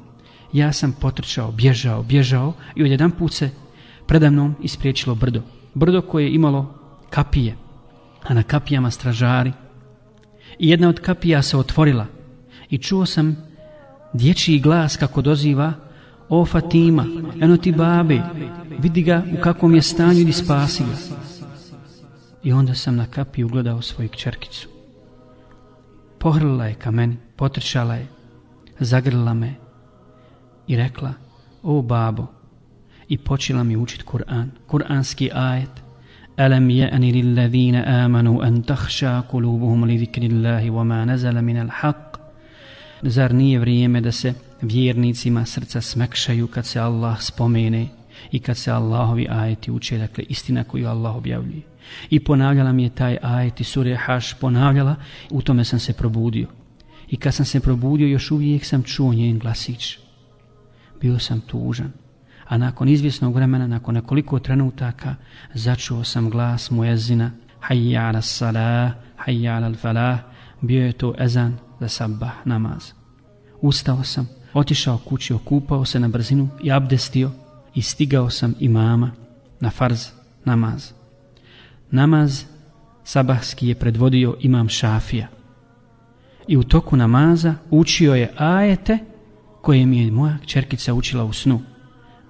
[0.52, 3.50] Ja sam potrčao, bježao, bježao i odjedan put se
[4.06, 5.42] predamnom ispriječilo brdo.
[5.74, 6.77] Brdo koje je imalo
[7.10, 7.56] kapije,
[8.22, 9.52] a na kapijama stražari.
[10.58, 12.06] I jedna od kapija se otvorila
[12.70, 13.36] i čuo sam
[14.12, 15.72] dječji glas kako doziva
[16.28, 17.06] O Fatima,
[17.40, 18.20] eno ti babe,
[18.78, 21.16] vidi ga u kakvom je stanju i spasi ga.
[22.42, 24.68] I onda sam na kapiju ugledao svoju kćerkicu.
[26.18, 28.06] Pohrlila je ka meni, potrčala je,
[28.80, 29.54] zagrlila me
[30.66, 31.12] i rekla,
[31.62, 32.26] o babo,
[33.08, 35.82] i počela mi učit Kur'an, kur'anski ajet,
[36.39, 42.13] ألم يأن للذين آمنوا أن تخشى قلوبهم لذكر الله وما نزل من الحق
[43.05, 47.87] Zar nije vrijeme da se vjernicima srca smekšaju kad se Allah spomene
[48.31, 51.61] i kad se Allahovi ajeti uče, dakle istina koju Allah objavljuje.
[52.09, 54.95] I ponavljala mi je taj ajet i sure Haš ponavljala,
[55.29, 56.47] u tome sam se probudio.
[57.09, 59.97] I kad sam se probudio, još uvijek sam čuo njen glasić.
[61.01, 61.91] Bio sam tužan,
[62.48, 65.14] a nakon izvjesnog vremena, nakon nekoliko trenutaka,
[65.54, 67.30] začuo sam glas muezina,
[67.60, 68.92] hayya ala salah,
[69.26, 70.18] hayya ala falah,
[70.60, 72.92] bio je to ezan za sabah namaz.
[73.60, 77.30] Ustao sam, otišao kući, okupao se na brzinu i abdestio
[77.74, 79.10] i stigao sam imama
[79.60, 80.06] na farz
[80.44, 80.92] namaz.
[81.90, 82.44] Namaz
[83.04, 85.28] sabahski je predvodio imam šafija.
[86.48, 88.98] I u toku namaza učio je ajete
[89.62, 91.60] koje mi je moja čerkica učila u snu.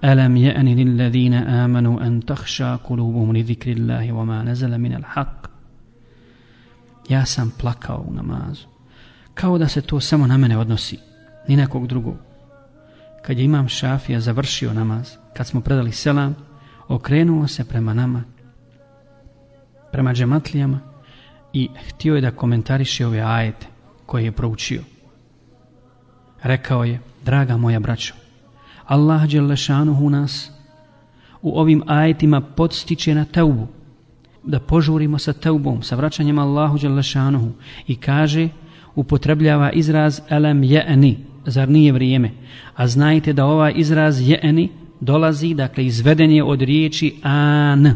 [0.01, 5.49] Alam يأن للذين ladina amanu an قلوبهم qulubuhum li dhikrillahi نزل من nazala min al-haq.
[7.09, 8.67] Ja sam plakao u namazu.
[9.33, 10.97] Kao da se to samo na mene odnosi,
[11.47, 12.15] ni na kog drugog.
[13.21, 16.35] Kad je imam šafija završio namaz, kad smo predali selam,
[16.87, 18.23] okrenuo se prema nama,
[19.91, 20.79] prema džematlijama
[21.53, 23.67] i htio je da komentariše ove ajete
[24.05, 24.81] koje je proučio.
[26.43, 28.13] Rekao je, draga moja braćo,
[28.89, 30.51] Allah Đelešanuhu nas
[31.41, 33.67] u ovim ajetima podstiče na teubu,
[34.43, 37.51] da požurimo sa teubom, sa vraćanjem Allahu Đelešanuhu
[37.87, 38.49] i kaže,
[38.95, 42.31] upotrebljava izraz elem je'ni, zar nije vrijeme?
[42.75, 44.67] A znajte da ovaj izraz je'ni
[44.99, 47.93] dolazi, dakle, izveden je od riječi an,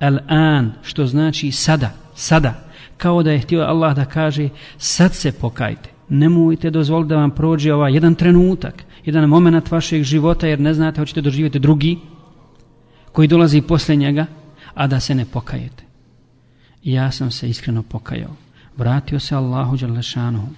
[0.00, 2.54] el an, što znači sada, sada,
[2.96, 4.48] kao da je htio Allah da kaže,
[4.78, 10.46] sad se pokajte, nemojte dozvoliti da vam prođe ovaj jedan trenutak, jedan moment vašeg života,
[10.46, 11.98] jer ne znate, hoćete doživjeti drugi,
[13.12, 14.26] koji dolazi posle njega,
[14.74, 15.84] a da se ne pokajete.
[16.82, 18.30] I ja sam se iskreno pokajao.
[18.76, 20.48] Vratio se Allahu Đalešanu.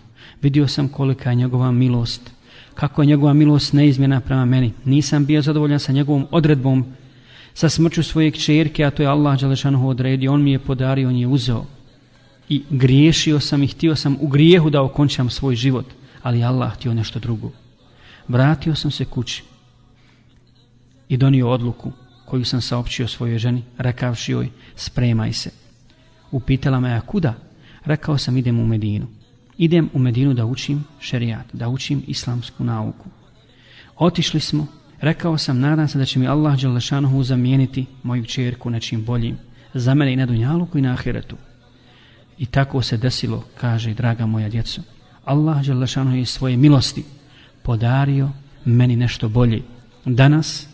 [0.42, 2.30] Vidio sam kolika je njegova milost.
[2.74, 4.72] Kako je njegova milost neizmjena prema meni.
[4.84, 6.84] Nisam bio zadovoljan sa njegovom odredbom,
[7.54, 10.32] sa smrću svoje kćerke, a to je Allah Đalešanu odredio.
[10.32, 11.64] On mi je podario, on je uzeo.
[12.48, 15.86] I griješio sam i htio sam u grijehu da okončam svoj život.
[16.22, 17.50] Ali Allah htio nešto drugo.
[18.28, 19.42] Vratio sam se kući
[21.08, 21.92] i donio odluku
[22.24, 25.50] koju sam saopćio svojoj ženi, rekavši joj, spremaj se.
[26.30, 27.34] Upitala me, a kuda?
[27.84, 29.06] Rekao sam, idem u Medinu.
[29.58, 33.08] Idem u Medinu da učim šerijat, da učim islamsku nauku.
[33.96, 34.66] Otišli smo,
[35.00, 39.38] rekao sam, nadam se da će mi Allah Đalešanuhu zamijeniti moju čerku nečim boljim,
[39.74, 41.36] za mene i na Dunjaluku i na Ahiretu.
[42.38, 44.82] I tako se desilo, kaže, draga moja djeco,
[45.24, 47.04] Allah Đalešanuhu je svoje milosti
[47.66, 48.30] podario
[48.64, 49.62] meni nešto bolje.
[50.04, 50.68] Danas,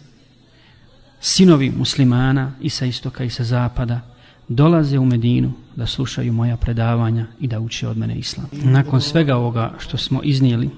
[1.20, 4.00] sinovi muslimana i sa istoka i sa zapada
[4.48, 8.46] dolaze u Medinu da slušaju moja predavanja i da uče od mene islam.
[8.52, 10.70] Nakon svega ovoga što smo iznijeli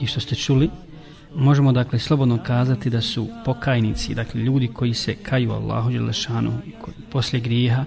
[0.00, 0.70] i što ste čuli,
[1.34, 6.52] možemo dakle slobodno kazati da su pokajnici, dakle ljudi koji se kaju Allahu Đelešanu
[7.10, 7.84] poslije grijeha,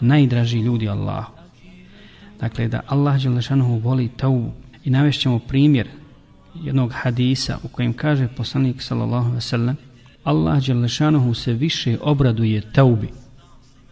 [0.00, 1.32] najdraži ljudi Allahu.
[2.40, 4.52] Dakle, da Allah Đelešanu voli taubu
[4.84, 6.01] i navešćemo primjer
[6.54, 9.76] jednog hadisa u kojem kaže poslanik sallallahu alejhi ve sellem
[10.24, 13.08] Allah dželle se više obraduje taubi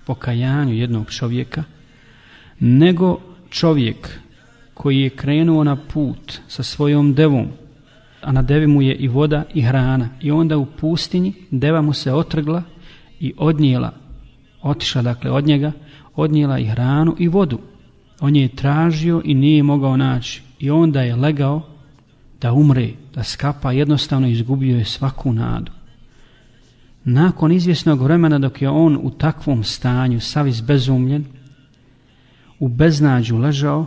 [0.07, 1.65] pokajanju jednog čovjeka
[2.61, 3.21] nego
[3.51, 4.21] čovjek
[4.75, 7.49] koji je krenuo na put sa svojom devom
[8.21, 10.09] a na devi mu je i voda i hrana.
[10.21, 12.63] I onda u pustinji deva mu se otrgla
[13.21, 13.93] i odnijela
[14.63, 15.73] otišla dakle od njega
[16.15, 17.59] odnijela i hranu i vodu.
[18.21, 20.43] On je tražio i nije mogao naći.
[20.59, 21.63] I onda je legao
[22.41, 25.73] da umre, da skapa, jednostavno izgubio je svaku nadu.
[27.05, 31.25] Nakon izvjesnog vremena dok je on u takvom stanju, sav izbezumljen,
[32.59, 33.87] u beznađu ležao,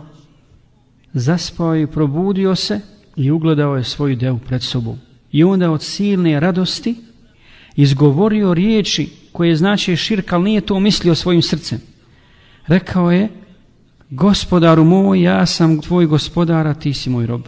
[1.12, 2.80] zaspao i probudio se
[3.16, 4.98] i ugledao je svoju devu pred sobom.
[5.32, 6.96] I onda od silne radosti
[7.76, 11.80] izgovorio riječi koje znači širk, ali nije to mislio svojim srcem.
[12.66, 13.28] Rekao je,
[14.10, 17.42] gospodaru moj, ja sam tvoj gospodara, ti si moj rob.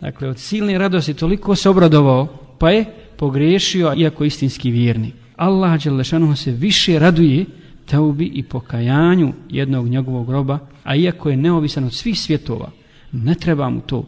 [0.00, 2.26] Dakle, od silne radosti toliko se obradovao,
[2.58, 2.84] pa je
[3.16, 5.12] pogriješio, iako istinski vjerni.
[5.36, 7.44] Allah Đelešanu se više raduje
[7.86, 12.70] teubi i pokajanju jednog njegovog groba, a iako je neovisan od svih svjetova,
[13.12, 14.04] ne treba mu to.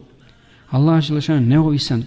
[0.69, 2.03] Allah Đelešanu neovisan,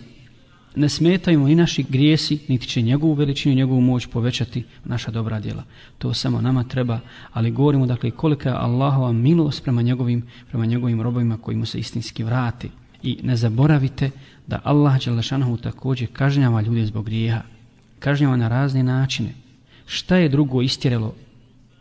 [0.77, 5.11] ne smetaju mu ni naši grijesi, niti će njegovu veličinu i njegovu moć povećati naša
[5.11, 5.65] dobra djela.
[5.99, 7.01] To samo nama treba,
[7.33, 11.79] ali govorimo dakle kolika je Allahova milost prema njegovim, prema njegovim robovima koji mu se
[11.79, 12.71] istinski vrati.
[13.03, 14.11] I ne zaboravite
[14.47, 17.43] da Allah Đelešanohu također kažnjava ljude zbog grijeha.
[17.99, 19.35] Kažnjava na razne načine.
[19.87, 21.15] Šta je drugo istjerelo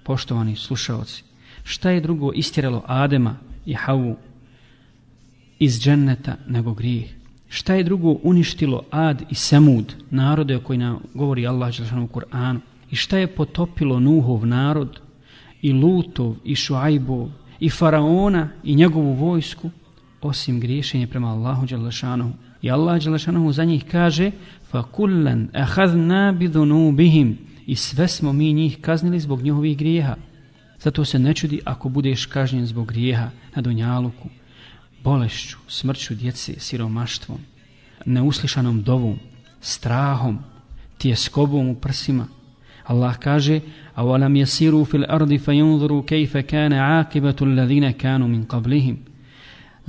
[0.03, 1.23] poštovani slušalci,
[1.63, 4.15] šta je drugo istjerelo Adema i Havu
[5.59, 7.09] iz dženneta nego grijeh?
[7.49, 12.59] Šta je drugo uništilo Ad i Semud, narode o koji nam govori Allah u Kur'anu?
[12.91, 14.99] I šta je potopilo Nuhov narod
[15.61, 17.29] i Lutov i Šuajbov
[17.59, 19.69] i Faraona i njegovu vojsku
[20.22, 22.32] osim griješenja prema Allahu Đalešanohu?
[22.62, 24.30] I Allah Đalešanohu za njih kaže
[24.72, 27.34] فَكُلًّا أَحَذْنَا بِذُنُوبِهِمْ
[27.66, 30.16] I sve smo mi njih kaznili zbog njihovih grijeha.
[30.80, 34.28] Zato se ne čudi ako budeš kažnjen zbog grijeha na Dunjaluku,
[35.04, 37.38] bolešću, smrću djece, siromaštvom,
[38.06, 39.18] neuslišanom dovom,
[39.60, 40.38] strahom,
[40.98, 42.26] tjeskobom u prsima.
[42.84, 43.60] Allah kaže,
[43.96, 48.96] أَوَلَمْ يَسِيرُوا فِي الْأَرْضِ فَيُنْظُرُوا كَيْفَ كَانَ عَاقِبَةُ الَّذِينَ كَانُوا مِنْ قَبْلِهِمْ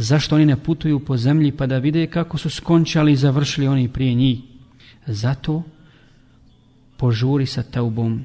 [0.00, 3.88] Zašto oni ne putuju po zemlji pa da vide kako su skončali i završili oni
[3.88, 4.38] prije njih?
[5.06, 5.62] Zato
[6.96, 8.24] požuri sa taubom,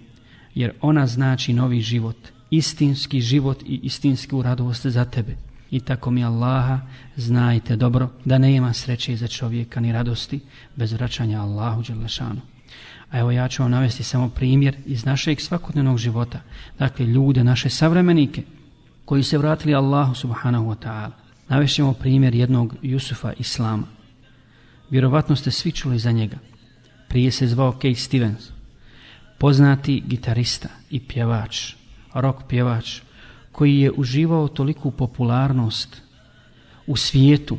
[0.56, 2.16] jer ona znači novi život,
[2.50, 5.36] istinski život i istinsku radost za tebe.
[5.72, 6.80] I tako mi Allaha
[7.16, 10.40] znajte dobro da ne ima sreće za čovjeka ni radosti
[10.76, 12.42] bez vraćanja Allahu Đelešanu.
[13.12, 16.40] A evo ja ću vam navesti samo primjer iz našeg svakodnevnog života.
[16.80, 18.44] Dakle, ljude, naše savremenike
[19.06, 21.25] koji se vratili Allahu subhanahu wa ta'ala.
[21.50, 23.88] Navešćemo primjer jednog Jusufa Islama.
[24.90, 26.38] Vjerovatno ste svi čuli za njega.
[27.08, 28.50] Prije se zvao Kate Stevens.
[29.38, 31.74] Poznati gitarista i pjevač,
[32.14, 33.00] rock pjevač,
[33.52, 36.02] koji je uživao toliku popularnost
[36.88, 37.58] u svijetu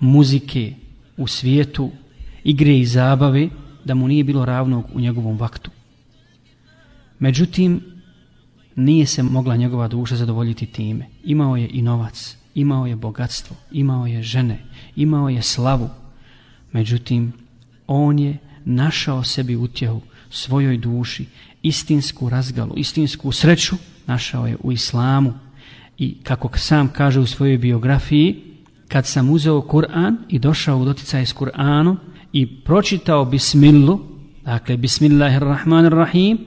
[0.00, 0.74] muzike,
[1.16, 1.90] u svijetu
[2.44, 3.48] igre i zabave,
[3.84, 5.70] da mu nije bilo ravnog u njegovom vaktu.
[7.18, 7.80] Međutim,
[8.76, 11.06] nije se mogla njegova duša zadovoljiti time.
[11.24, 14.58] Imao je i novac, imao je bogatstvo, imao je žene,
[14.96, 15.90] imao je slavu.
[16.72, 17.32] Međutim,
[17.86, 21.26] on je našao sebi utjehu svojoj duši,
[21.62, 25.32] istinsku razgalu, istinsku sreću, našao je u islamu.
[25.98, 28.42] I kako sam kaže u svojoj biografiji,
[28.88, 31.96] kad sam uzeo Kur'an i došao u doticaj s Kur'anom
[32.32, 34.00] i pročitao Bismillu,
[34.44, 36.38] dakle Bismillahirrahmanirrahim,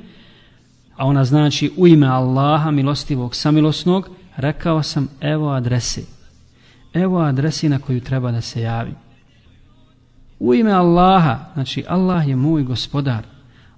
[0.96, 6.02] a ona znači u ime Allaha, milostivog, samilosnog, rekao sam evo adrese.
[6.94, 8.94] Evo adresi na koju treba da se javi.
[10.40, 13.26] U ime Allaha, znači Allah je moj gospodar,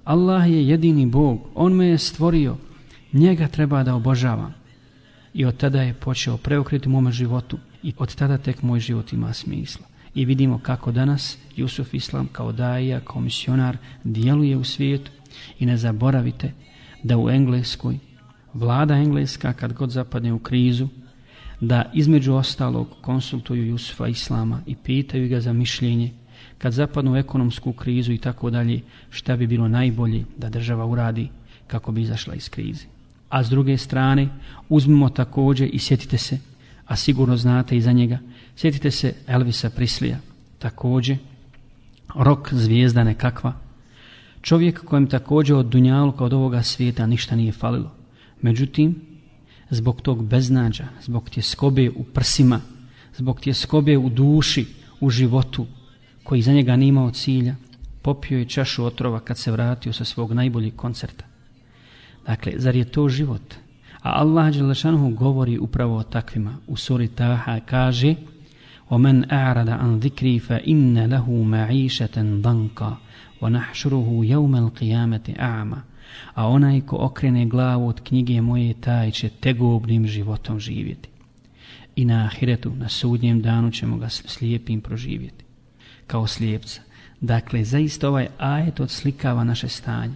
[0.03, 2.57] Allah je jedini Bog, On me je stvorio,
[3.13, 4.53] njega treba da obožavam.
[5.33, 9.13] I od tada je počeo preokriti u mome životu i od tada tek moj život
[9.13, 9.85] ima smisla.
[10.15, 15.11] I vidimo kako danas Jusuf Islam kao daija, kao misionar djeluje u svijetu
[15.59, 16.53] i ne zaboravite
[17.03, 17.97] da u Engleskoj
[18.53, 20.87] vlada Engleska kad god zapadne u krizu
[21.61, 26.11] da između ostalog konsultuju Jusufa Islama i pitaju ga za mišljenje
[26.57, 31.29] kad zapadnu u ekonomsku krizu i tako dalje, šta bi bilo najbolje da država uradi
[31.67, 32.85] kako bi izašla iz krize.
[33.29, 34.29] A s druge strane,
[34.69, 36.39] uzmimo također i sjetite se,
[36.85, 38.19] a sigurno znate i za njega,
[38.55, 40.17] sjetite se Elvisa Prislija,
[40.59, 41.17] također,
[42.15, 43.53] rok zvijezda nekakva,
[44.41, 48.00] čovjek kojem također od Dunjaluka, od ovoga svijeta ništa nije falilo.
[48.42, 48.94] Međutim,
[49.70, 52.60] zbog tog beznađa, zbog tje skobe u prsima,
[53.16, 54.66] zbog tje skobe u duši,
[55.00, 55.66] u životu,
[56.24, 57.54] koji za njega nimao cilja,
[58.02, 61.24] popio je čašu otrova kad se vratio sa svog najboljeg koncerta.
[62.26, 63.54] Dakle, zar je to život?
[64.02, 66.56] A Allah Đelešanuhu govori upravo o takvima.
[66.66, 68.14] U suri Taha kaže
[68.90, 72.80] وَمَنْ أَعْرَدَ عَنْ ذِكْرِي فَإِنَّ لَهُ مَعِيشَةً ضَنْكَ
[73.40, 75.76] وَنَحْشُرُهُ يَوْمَ الْقِيَامَةِ أَعْمَ
[76.33, 81.09] A onaj ko okrene glavu od knjige moje, taj će tegobnim životom živjeti.
[81.95, 85.45] I na ahiretu, na sudnjem danu ćemo ga slijepim proživjeti
[86.07, 86.81] kao slijepca.
[87.21, 90.13] Dakle, zaista ovaj ajet odslikava naše stanje.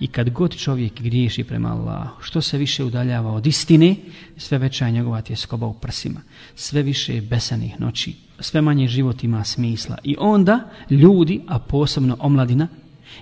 [0.00, 3.96] I kad god čovjek griješi prema Allahu, što se više udaljava od istine,
[4.36, 6.20] sve veća je njegova tjeskoba u prsima,
[6.54, 9.98] sve više je besanih noći, sve manje život ima smisla.
[10.04, 12.68] I onda ljudi, a posebno omladina,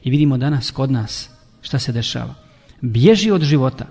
[0.02, 1.30] i vidimo danas kod nas
[1.60, 2.34] šta se dešava,
[2.80, 3.86] bježi od života,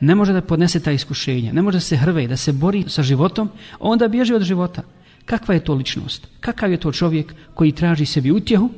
[0.00, 3.02] ne može da podnese ta iskušenja, ne može da se hrve, da se bori sa
[3.02, 3.50] životom,
[3.80, 4.82] onda bježi od života.
[5.24, 6.26] Kakva je to ličnost?
[6.40, 8.70] Kakav je to čovjek koji traži sebi utjehu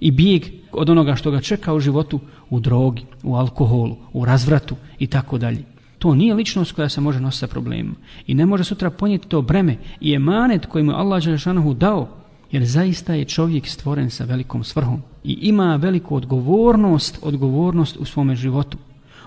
[0.00, 2.20] i bijeg od onoga što ga čeka u životu
[2.50, 5.64] u drogi, u alkoholu, u razvratu i tako dalje.
[5.98, 7.94] To nije ličnost koja se može nositi sa problemima.
[8.26, 12.08] I ne može sutra ponijeti to breme i emanet koji mu Allah Đelešanohu dao,
[12.52, 18.36] jer zaista je čovjek stvoren sa velikom svrhom i ima veliku odgovornost, odgovornost u svome
[18.36, 18.78] životu.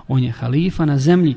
[0.07, 1.35] On je halifa na zemlji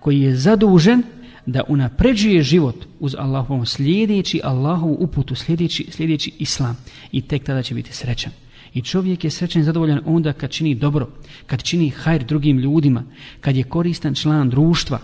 [0.00, 1.02] koji je zadužen
[1.46, 6.76] da unapređuje život uz Allahovom slijedeći Allahovu uputu, slijedeći, slijedeći Islam
[7.12, 8.32] i tek tada će biti srećan.
[8.74, 11.08] I čovjek je srećan i zadovoljan onda kad čini dobro,
[11.46, 13.04] kad čini hajr drugim ljudima,
[13.40, 14.98] kad je koristan član društva,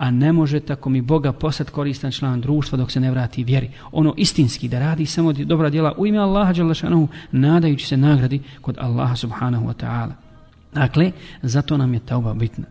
[0.00, 3.70] a ne može tako mi Boga posad koristan član društva dok se ne vrati vjeri.
[3.92, 8.76] Ono istinski da radi samo dobra djela u ime Allaha Đalešanohu, nadajući se nagradi kod
[8.78, 10.12] Allaha Subhanahu wa ta'ala.
[10.74, 12.64] Dakle, zato nam je tauba bitna.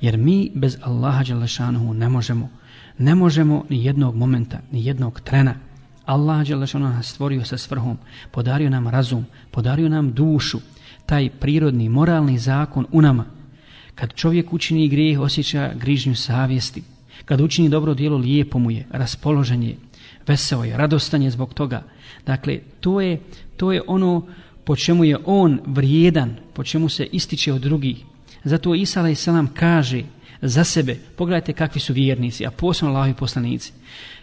[0.00, 2.48] Jer mi bez Allaha Đalešanohu ne možemo,
[2.98, 5.54] ne možemo ni jednog momenta, ni jednog trena.
[6.04, 7.98] Allah Đalešanohu nas stvorio sa svrhom,
[8.30, 10.58] podario nam razum, podario nam dušu,
[11.06, 13.24] taj prirodni, moralni zakon u nama,
[13.94, 16.82] Kad čovjek učini grijeh, osjeća grižnju savjesti.
[17.24, 19.76] Kad učini dobro djelo, lijepo mu je, raspoložen je,
[20.26, 21.82] veseo je, radostan je zbog toga.
[22.26, 23.20] Dakle, to je,
[23.56, 24.26] to je ono
[24.64, 27.96] po čemu je on vrijedan, po čemu se ističe od drugih.
[28.44, 29.28] Zato Isa a.s.
[29.54, 30.02] kaže
[30.42, 33.72] za sebe, pogledajte kakvi su vjernici, a posebno Allahovi poslanici.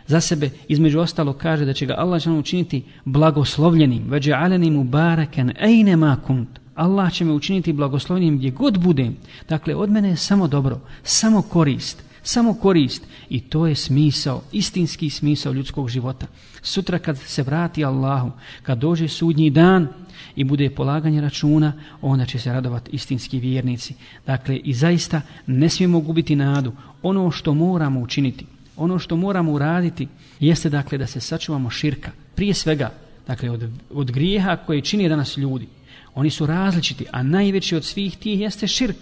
[0.07, 5.51] Za sebe, između ostalo, kaže da će ga Allah učiniti blagoslovljenim, veđe alenim u baraken,
[5.59, 6.60] ejne ma kunt.
[6.75, 9.17] Allah će me učiniti blagoslovnim gdje god budem.
[9.49, 13.03] Dakle, od mene je samo dobro, samo korist, samo korist.
[13.29, 16.27] I to je smisao, istinski smisao ljudskog života.
[16.61, 18.31] Sutra kad se vrati Allahu,
[18.63, 19.87] kad dođe sudnji dan
[20.35, 23.95] i bude polaganje računa, onda će se radovati istinski vjernici.
[24.25, 26.71] Dakle, i zaista ne smijemo gubiti nadu.
[27.01, 28.45] Ono što moramo učiniti,
[28.77, 30.07] ono što moramo uraditi,
[30.39, 32.11] jeste dakle da se sačuvamo širka.
[32.35, 32.91] Prije svega,
[33.27, 35.67] dakle, od, od grijeha koje čini danas ljudi,
[36.15, 38.97] Oni su različiti, a najveći od svih tih jeste širk.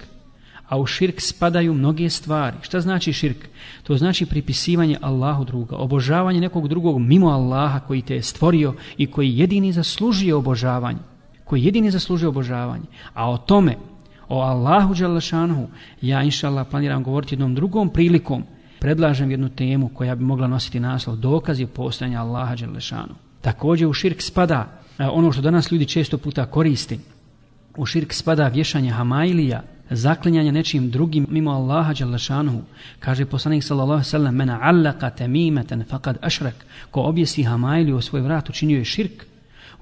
[0.68, 2.58] A u širk spadaju mnoge stvari.
[2.62, 3.48] Šta znači širk?
[3.84, 9.08] To znači pripisivanje Allahu druga, obožavanje nekog drugog mimo Allaha koji te je stvorio i
[9.08, 11.00] koji jedini zaslužuje obožavanje.
[11.44, 12.86] Koji jedini zaslužuje obožavanje.
[13.14, 13.76] A o tome,
[14.28, 15.68] o Allahu Đalašanhu,
[16.02, 18.44] ja inša Allah planiram govoriti jednom drugom prilikom,
[18.80, 23.16] predlažem jednu temu koja bi mogla nositi naslov dokazi postojanja Allaha Đalašanhu.
[23.42, 27.00] Također u širk spada ono što danas ljudi često puta koristi.
[27.78, 32.62] U širk spada vješanje hamailija, zaklinjanje nečim drugim mimo Allaha Đalešanuhu.
[33.00, 38.50] Kaže poslanik sallallahu sallam, mena allaka temimeten faqad ašrak, ko objesi hamailiju o svoj vrat
[38.50, 39.26] učinio je širk.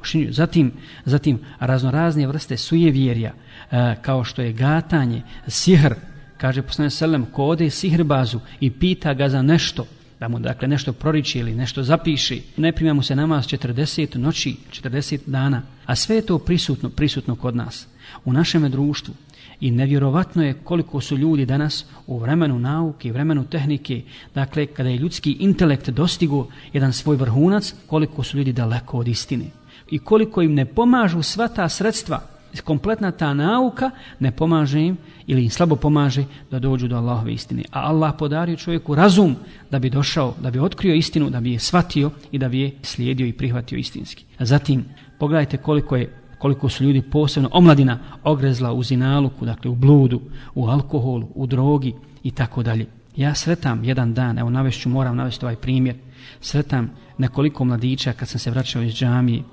[0.01, 0.31] Učinio.
[0.31, 0.71] Zatim,
[1.05, 3.33] zatim raznorazne vrste sujevjerja,
[3.71, 5.93] e, kao što je gatanje, sihr,
[6.37, 9.85] kaže poslanik sallam, ko ode sihrbazu i pita ga za nešto,
[10.19, 14.55] da mu dakle nešto proriči ili nešto zapiši, ne prima mu se namaz 40 noći,
[14.71, 17.87] 40 dana, a sve je to prisutno, prisutno kod nas,
[18.25, 19.13] u našem društvu.
[19.59, 24.01] I nevjerovatno je koliko su ljudi danas u vremenu nauke vremenu tehnike,
[24.35, 29.45] dakle kada je ljudski intelekt dostigo jedan svoj vrhunac, koliko su ljudi daleko od istine.
[29.91, 35.43] I koliko im ne pomažu sva ta sredstva, kompletna ta nauka ne pomaže im ili
[35.43, 37.63] im slabo pomaže da dođu do Allahove istine.
[37.71, 39.35] A Allah podario čovjeku razum
[39.71, 42.71] da bi došao, da bi otkrio istinu, da bi je shvatio i da bi je
[42.81, 44.25] slijedio i prihvatio istinski.
[44.37, 44.85] A zatim,
[45.19, 50.21] pogledajte koliko je koliko su ljudi posebno omladina ogrezla u zinaluku, dakle u bludu,
[50.55, 51.93] u alkoholu, u drogi
[52.23, 52.85] i tako dalje.
[53.15, 55.95] Ja sretam jedan dan, evo navešću, moram navesti ovaj primjer,
[56.41, 59.43] sretam nekoliko mladića kad sam se vraćao iz džamije,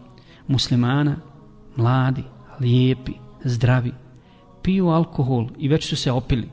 [0.49, 1.17] muslimana,
[1.77, 2.23] mladi,
[2.61, 3.13] lijepi,
[3.45, 3.93] zdravi,
[4.63, 6.49] piju alkohol i već su se opili.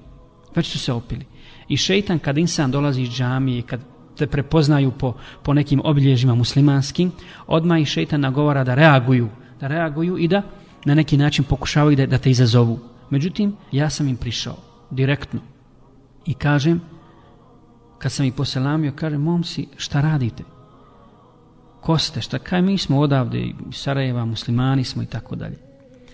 [0.56, 1.26] Već su se opili.
[1.68, 3.80] I šeitan kad insan dolazi iz džamije, kad
[4.18, 7.12] te prepoznaju po, po nekim obilježima muslimanskim,
[7.48, 9.30] odmah i šeitan nagovara da reaguju,
[9.60, 10.42] da reaguju i da
[10.86, 12.80] na neki način pokušavaju da, da te izazovu.
[13.10, 14.58] Međutim, ja sam im prišao
[14.92, 15.40] direktno
[16.26, 16.82] i kažem,
[17.98, 20.44] kad sam ih poselamio, kažem, momci, šta radite?
[21.82, 22.22] Ko ste?
[22.22, 22.40] Šta?
[22.40, 25.71] Kaj mi smo odavde, iz Sarajeva, muslimani smo i tako dalje.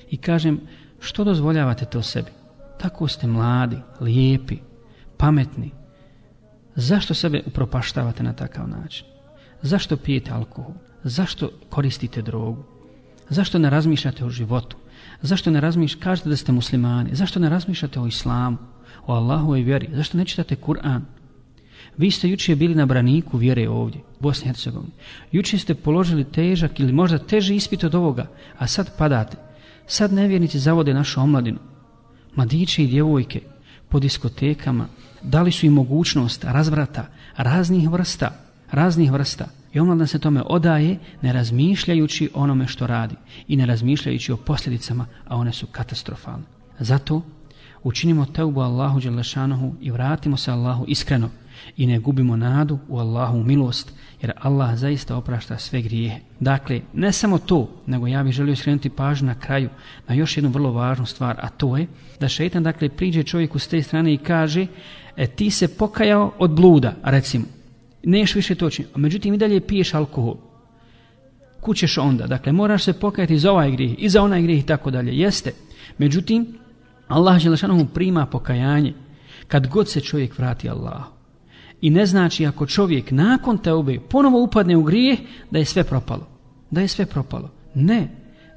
[0.10, 0.60] I kažem,
[1.00, 2.32] Što dozvoljavate to sebi?
[2.80, 4.58] Tako ste mladi, lijepi,
[5.18, 5.72] pametni.
[6.76, 9.06] Zašto sebe upropaštavate na takav način?
[9.62, 10.74] Zašto pijete alkohol?
[11.04, 12.64] Zašto koristite drogu?
[13.30, 14.78] Zašto ne razmišljate o životu?
[15.22, 17.16] Zašto ne razmišljate, kažete da ste muslimani?
[17.16, 18.58] Zašto ne razmišljate o islamu?
[19.06, 19.90] O Allahu i vjeri?
[19.94, 21.02] Zašto ne čitate Kur'an?
[21.98, 24.92] Vi ste juče bili na braniku vjere ovdje, u Bosni i Hercegovini.
[25.32, 28.28] Juče ste položili težak ili možda teži ispit od ovoga,
[28.58, 29.47] a sad padate.
[29.88, 31.60] Sad nevjernici zavode našu omladinu.
[32.36, 33.42] Mladiće i djevojke
[33.90, 34.88] po diskotekama
[35.22, 37.08] dali su im mogućnost razvrata
[37.38, 38.32] raznih vrsta,
[38.72, 39.48] raznih vrsta.
[39.74, 43.16] I omladna se tome odaje ne razmišljajući onome što radi
[43.48, 46.46] i ne razmišljajući o posljedicama, a one su katastrofalne.
[46.80, 47.22] Zato
[47.84, 51.30] učinimo teubu Allahu Đelešanohu i vratimo se Allahu iskreno
[51.78, 56.20] i ne gubimo nadu u Allahu milost, jer Allah zaista oprašta sve grijehe.
[56.40, 59.70] Dakle, ne samo to, nego ja bih želio skrenuti pažnju na kraju
[60.08, 61.88] na još jednu vrlo važnu stvar, a to je
[62.20, 64.68] da šeitan dakle priđe čovjeku s te strane i kaže
[65.16, 67.46] e, ti se pokajao od bluda, recimo,
[68.04, 70.36] neš više točno, a međutim i dalje piješ alkohol.
[71.62, 72.28] kućeš onda?
[72.28, 75.18] Dakle, moraš se pokajati za ovaj grijeh i za onaj grijeh i tako dalje.
[75.18, 75.52] Jeste.
[75.98, 76.58] Međutim,
[77.08, 78.94] Allah Želešanohu prima pokajanje
[79.48, 81.17] kad god se čovjek vrati Allahu.
[81.82, 85.20] I ne znači ako čovjek nakon te obe ponovo upadne u grijeh
[85.52, 86.28] da je sve propalo.
[86.72, 87.52] Da je sve propalo.
[87.76, 88.08] Ne,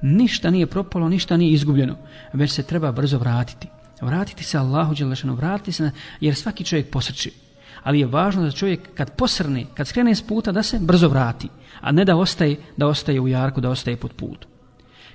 [0.02, 1.96] ništa nije propalo, ništa nije izgubljeno.
[2.32, 3.68] Već se treba brzo vratiti.
[4.00, 7.32] Vratiti se Allahu Đelešanu, vratiti se, na, jer svaki čovjek posrči.
[7.82, 11.48] Ali je važno da čovjek kad posrne, kad skrene s puta, da se brzo vrati.
[11.80, 14.48] A ne da ostaje, da ostaje u jarku, da ostaje pod putu.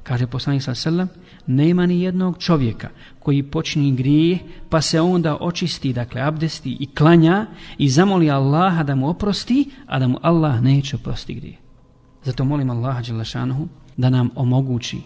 [0.04, 1.10] Kaže poslanik sa sallam,
[1.48, 2.90] nema ni jednog čovjeka
[3.20, 4.40] koji počini grije,
[4.70, 7.46] pa se onda očisti, dakle abdesti i klanja
[7.78, 11.58] i zamoli Allaha da mu oprosti, a da mu Allah neće oprosti grije.
[12.24, 13.68] Zato molim Allaha Đelešanuhu
[13.98, 14.98] da nam omogući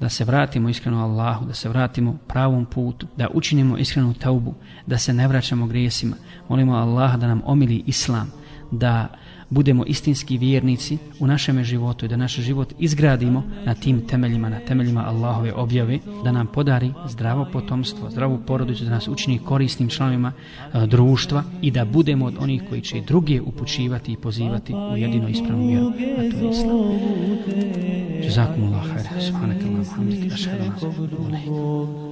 [0.00, 4.54] da se vratimo iskreno Allahu, da se vratimo pravom putu, da učinimo iskrenu taubu,
[4.86, 6.16] da se ne vraćamo grijesima.
[6.48, 8.32] Molimo Allaha da nam omili Islam,
[8.70, 9.08] da
[9.50, 14.60] budemo istinski vjernici u našem životu i da naš život izgradimo na tim temeljima, na
[14.60, 20.32] temeljima Allahove objave, da nam podari zdravo potomstvo, zdravu porodicu, da nas učini korisnim članovima
[20.74, 25.28] e, društva i da budemo od onih koji će druge upućivati i pozivati u jedino
[25.28, 26.80] ispravnu vjeru, a to je Islam.
[28.24, 29.22] Jazakumullah khair.
[29.22, 32.00] Subhanakallah, alhamdulillah, ashhadu nas,